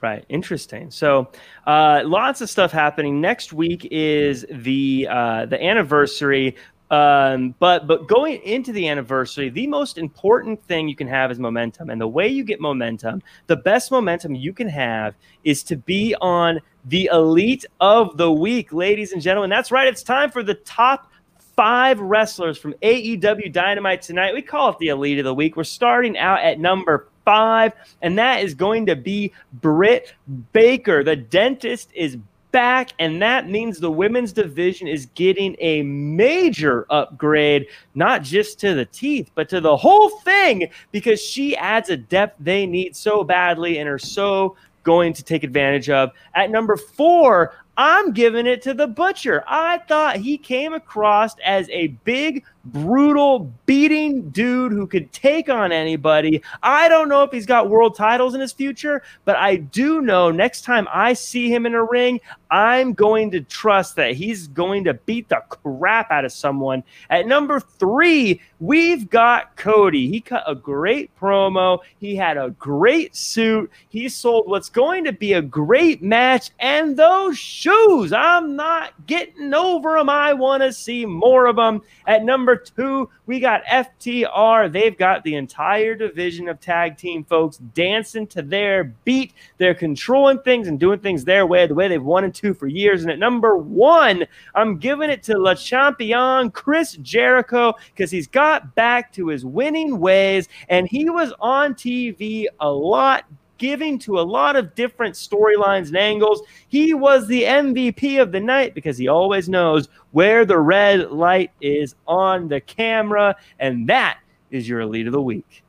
[0.00, 0.24] Right.
[0.28, 0.90] Interesting.
[0.90, 1.30] So,
[1.66, 3.22] uh, lots of stuff happening.
[3.22, 6.56] Next week is the uh, the anniversary.
[6.90, 11.38] Um, but but going into the anniversary, the most important thing you can have is
[11.38, 15.76] momentum, and the way you get momentum, the best momentum you can have, is to
[15.76, 19.48] be on the elite of the week, ladies and gentlemen.
[19.48, 19.88] That's right.
[19.88, 21.10] It's time for the top
[21.56, 24.34] five wrestlers from AEW Dynamite tonight.
[24.34, 25.56] We call it the elite of the week.
[25.56, 30.12] We're starting out at number five, and that is going to be Britt
[30.52, 31.04] Baker.
[31.04, 32.16] The dentist is
[32.52, 38.74] back, and that means the women's division is getting a major upgrade, not just to
[38.74, 43.24] the teeth, but to the whole thing, because she adds a depth they need so
[43.24, 46.10] badly and are so going to take advantage of.
[46.34, 49.44] At number four, I'm giving it to the Butcher.
[49.46, 55.72] I thought he came across as a big, brutal, beating dude who could take on
[55.72, 56.42] anybody.
[56.62, 60.30] I don't know if he's got world titles in his future, but I do know
[60.30, 62.20] next time I see him in a ring,
[62.50, 66.84] I'm going to trust that he's going to beat the crap out of someone.
[67.10, 70.08] At number three, we've got Cody.
[70.08, 71.80] He cut a great promo.
[71.98, 73.70] He had a great suit.
[73.88, 76.50] He sold what's going to be a great match.
[76.60, 80.10] And those shoes, I'm not getting over them.
[80.10, 81.80] I want to see more of them.
[82.06, 84.70] At number two, we got FTR.
[84.70, 89.32] They've got the entire division of tag team folks dancing to their beat.
[89.56, 93.02] They're controlling things and doing things their way, the way they've wanted to for years.
[93.02, 98.74] And at number one, I'm giving it to Le Champion, Chris Jericho, because he's got
[98.74, 103.24] back to his winning ways and he was on TV a lot
[103.58, 106.42] giving to a lot of different storylines and angles.
[106.68, 111.50] He was the MVP of the night because he always knows where the red light
[111.60, 114.18] is on the camera, and that
[114.50, 115.64] is your elite of the week.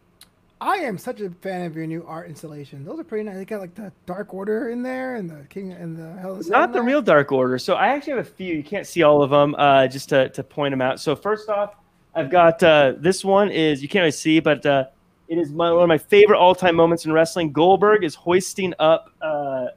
[0.61, 2.85] I am such a fan of your new art installation.
[2.85, 3.35] Those are pretty nice.
[3.35, 6.39] They got like the Dark Order in there and the King and the Hell.
[6.47, 7.59] Not the real Dark Order.
[7.59, 8.55] So I actually have a few.
[8.55, 9.53] You can't see all of them.
[9.57, 10.99] Uh, just to to point them out.
[10.99, 11.75] So first off,
[12.15, 14.85] I've got uh, this one is you can't really see, but uh,
[15.27, 17.51] it is my, one of my favorite all time moments in wrestling.
[17.51, 19.67] Goldberg is hoisting up uh,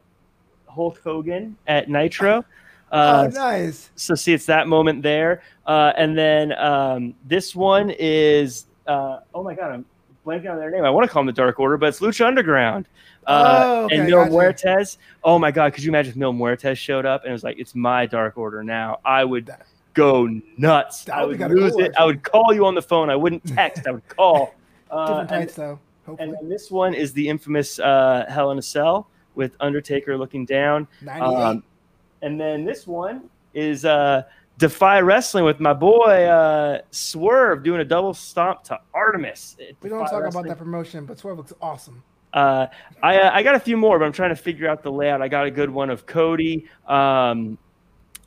[0.66, 2.44] Hulk Hogan at Nitro.
[2.90, 3.90] Uh, oh, nice.
[3.96, 9.42] So see, it's that moment there, uh, and then um, this one is uh, oh
[9.42, 9.84] my god, I'm
[10.26, 10.84] blanking on their name.
[10.84, 12.88] I want to call them the Dark Order, but it's Lucha Underground.
[13.26, 14.32] Uh, oh, okay, and Mil gotcha.
[14.32, 14.96] Muertes.
[15.22, 17.58] Oh my god, could you imagine if Mil Muertes showed up and it was like,
[17.58, 19.00] "It's my Dark Order now"?
[19.04, 19.50] I would
[19.92, 21.08] go nuts.
[21.10, 21.92] I would lose cool, it.
[21.98, 23.10] I would call you on the phone.
[23.10, 23.86] I wouldn't text.
[23.86, 24.54] I would call.
[24.90, 25.78] Different uh, types, and, though.
[26.06, 26.34] Hopefully.
[26.40, 30.88] And this one is the infamous uh, Hell in a Cell with Undertaker looking down.
[31.08, 31.62] Um,
[32.22, 34.22] and then this one is uh,
[34.58, 39.56] Defy Wrestling with my boy uh, Swerve doing a double stomp to Artemis.
[39.80, 40.46] We don't talk Wrestling.
[40.46, 42.02] about that promotion, but Swerve looks awesome.
[42.32, 42.66] Uh,
[43.02, 45.22] I uh, I got a few more, but I'm trying to figure out the layout.
[45.22, 47.56] I got a good one of Cody, um,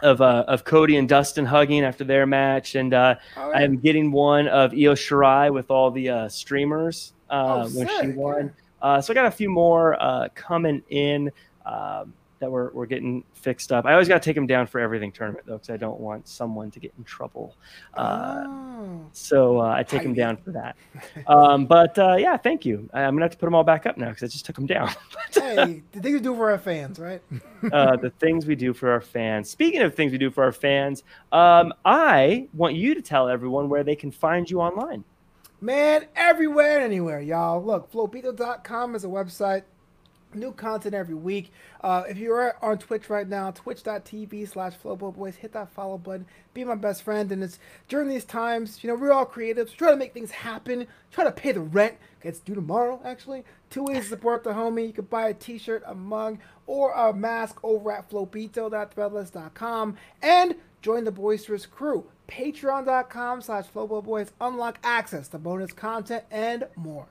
[0.02, 3.58] of uh, of Cody and Dustin hugging after their match, and uh, oh, yeah.
[3.58, 8.08] I'm getting one of Io Shirai with all the uh, streamers uh, oh, when she
[8.10, 8.54] won.
[8.82, 11.32] Uh, so I got a few more uh, coming in.
[11.66, 13.86] Um, that we're, we're getting fixed up.
[13.86, 16.28] I always got to take them down for everything tournament though, because I don't want
[16.28, 17.56] someone to get in trouble.
[17.94, 19.06] Uh, oh.
[19.14, 20.76] So uh, I take them down for that.
[21.28, 22.90] Um, but uh, yeah, thank you.
[22.94, 24.66] I'm gonna have to put them all back up now because I just took them
[24.66, 24.90] down.
[25.34, 27.22] hey, the things we do for our fans, right?
[27.72, 29.50] Uh, the things we do for our fans.
[29.50, 33.70] Speaking of things we do for our fans, um, I want you to tell everyone
[33.70, 35.04] where they can find you online.
[35.64, 37.64] Man, everywhere and anywhere, y'all.
[37.64, 39.64] Look, flowbito.com is a website
[40.34, 41.52] New content every week.
[41.82, 46.26] Uh, if you're on Twitch right now, twitch.tv slash flowboboys, hit that follow button.
[46.54, 47.32] Be my best friend.
[47.32, 49.76] And it's during these times, you know, we're all creatives.
[49.76, 50.88] Try to make things happen.
[51.12, 51.96] Try to pay the rent.
[52.24, 53.44] It's due tomorrow, actually.
[53.70, 54.88] Two ways to support the homie.
[54.88, 59.98] You can buy a t-shirt, a mug, or a mask over at flowbito.threadless.com.
[60.22, 62.06] And join the boisterous crew.
[62.28, 64.30] Patreon.com slash flowboboys.
[64.40, 67.08] Unlock access to bonus content and more.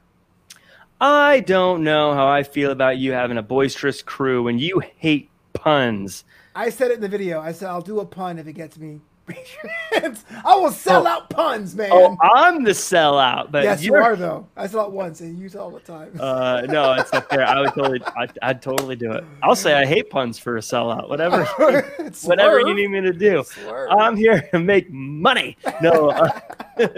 [1.00, 5.30] I don't know how I feel about you having a boisterous crew when you hate
[5.54, 6.24] puns.
[6.54, 7.40] I said it in the video.
[7.40, 9.00] I said I'll do a pun if it gets me.
[9.92, 11.10] I will sell oh.
[11.10, 11.90] out puns, man.
[11.92, 13.98] Oh, I'm the sellout, but yes, you're...
[13.98, 14.46] you are though.
[14.56, 16.12] I sell out once and you it all the time.
[16.20, 17.46] uh, no, it's not fair.
[17.46, 19.24] I would totally, I'd, I'd, totally do it.
[19.42, 21.08] I'll say I hate puns for a sellout.
[21.08, 21.44] Whatever,
[22.24, 23.44] whatever you need me to do.
[23.90, 25.56] I'm here to make money.
[25.80, 26.10] No.
[26.10, 26.88] Uh,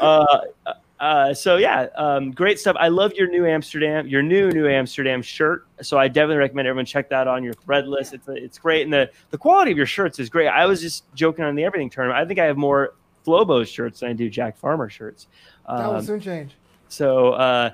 [0.00, 2.76] uh, uh, so yeah, um, great stuff.
[2.78, 5.66] I love your new Amsterdam, your new new Amsterdam shirt.
[5.80, 8.12] So I definitely recommend everyone check that on your Threadless.
[8.12, 10.46] It's it's great, and the the quality of your shirts is great.
[10.46, 12.22] I was just joking on the everything tournament.
[12.22, 12.94] I think I have more
[13.26, 15.26] Flobo shirts than I do Jack Farmer shirts.
[15.66, 16.52] Um, that will soon change.
[16.86, 17.70] So uh,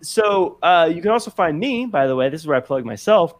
[0.00, 1.84] so uh, you can also find me.
[1.84, 3.34] By the way, this is where I plug myself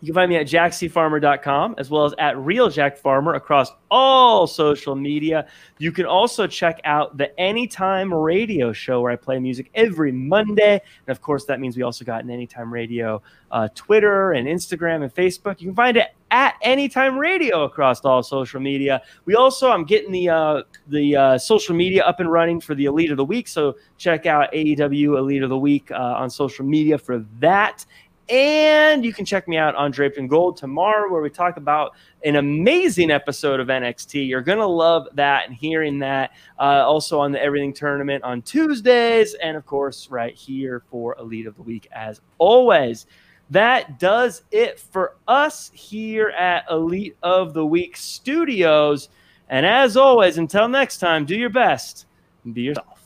[0.00, 4.46] you can find me at jackcfarmer.com as well as at Real Jack Farmer across all
[4.46, 5.48] social media.
[5.78, 10.74] You can also check out the Anytime Radio show where I play music every Monday.
[10.74, 15.02] And of course, that means we also got an Anytime Radio uh, Twitter and Instagram
[15.02, 15.60] and Facebook.
[15.60, 19.02] You can find it at Anytime Radio across all social media.
[19.24, 22.84] We also, I'm getting the uh, the uh, social media up and running for the
[22.84, 23.48] Elite of the Week.
[23.48, 27.84] So check out AEW Elite of the Week uh, on social media for that.
[28.28, 31.94] And you can check me out on Draped in Gold tomorrow, where we talk about
[32.24, 34.28] an amazing episode of NXT.
[34.28, 36.32] You're going to love that and hearing that.
[36.58, 39.34] Uh, also on the Everything Tournament on Tuesdays.
[39.34, 43.06] And of course, right here for Elite of the Week, as always.
[43.50, 49.08] that does it for us here at Elite of the Week Studios.
[49.48, 52.04] And as always, until next time, do your best
[52.52, 52.97] be yourself.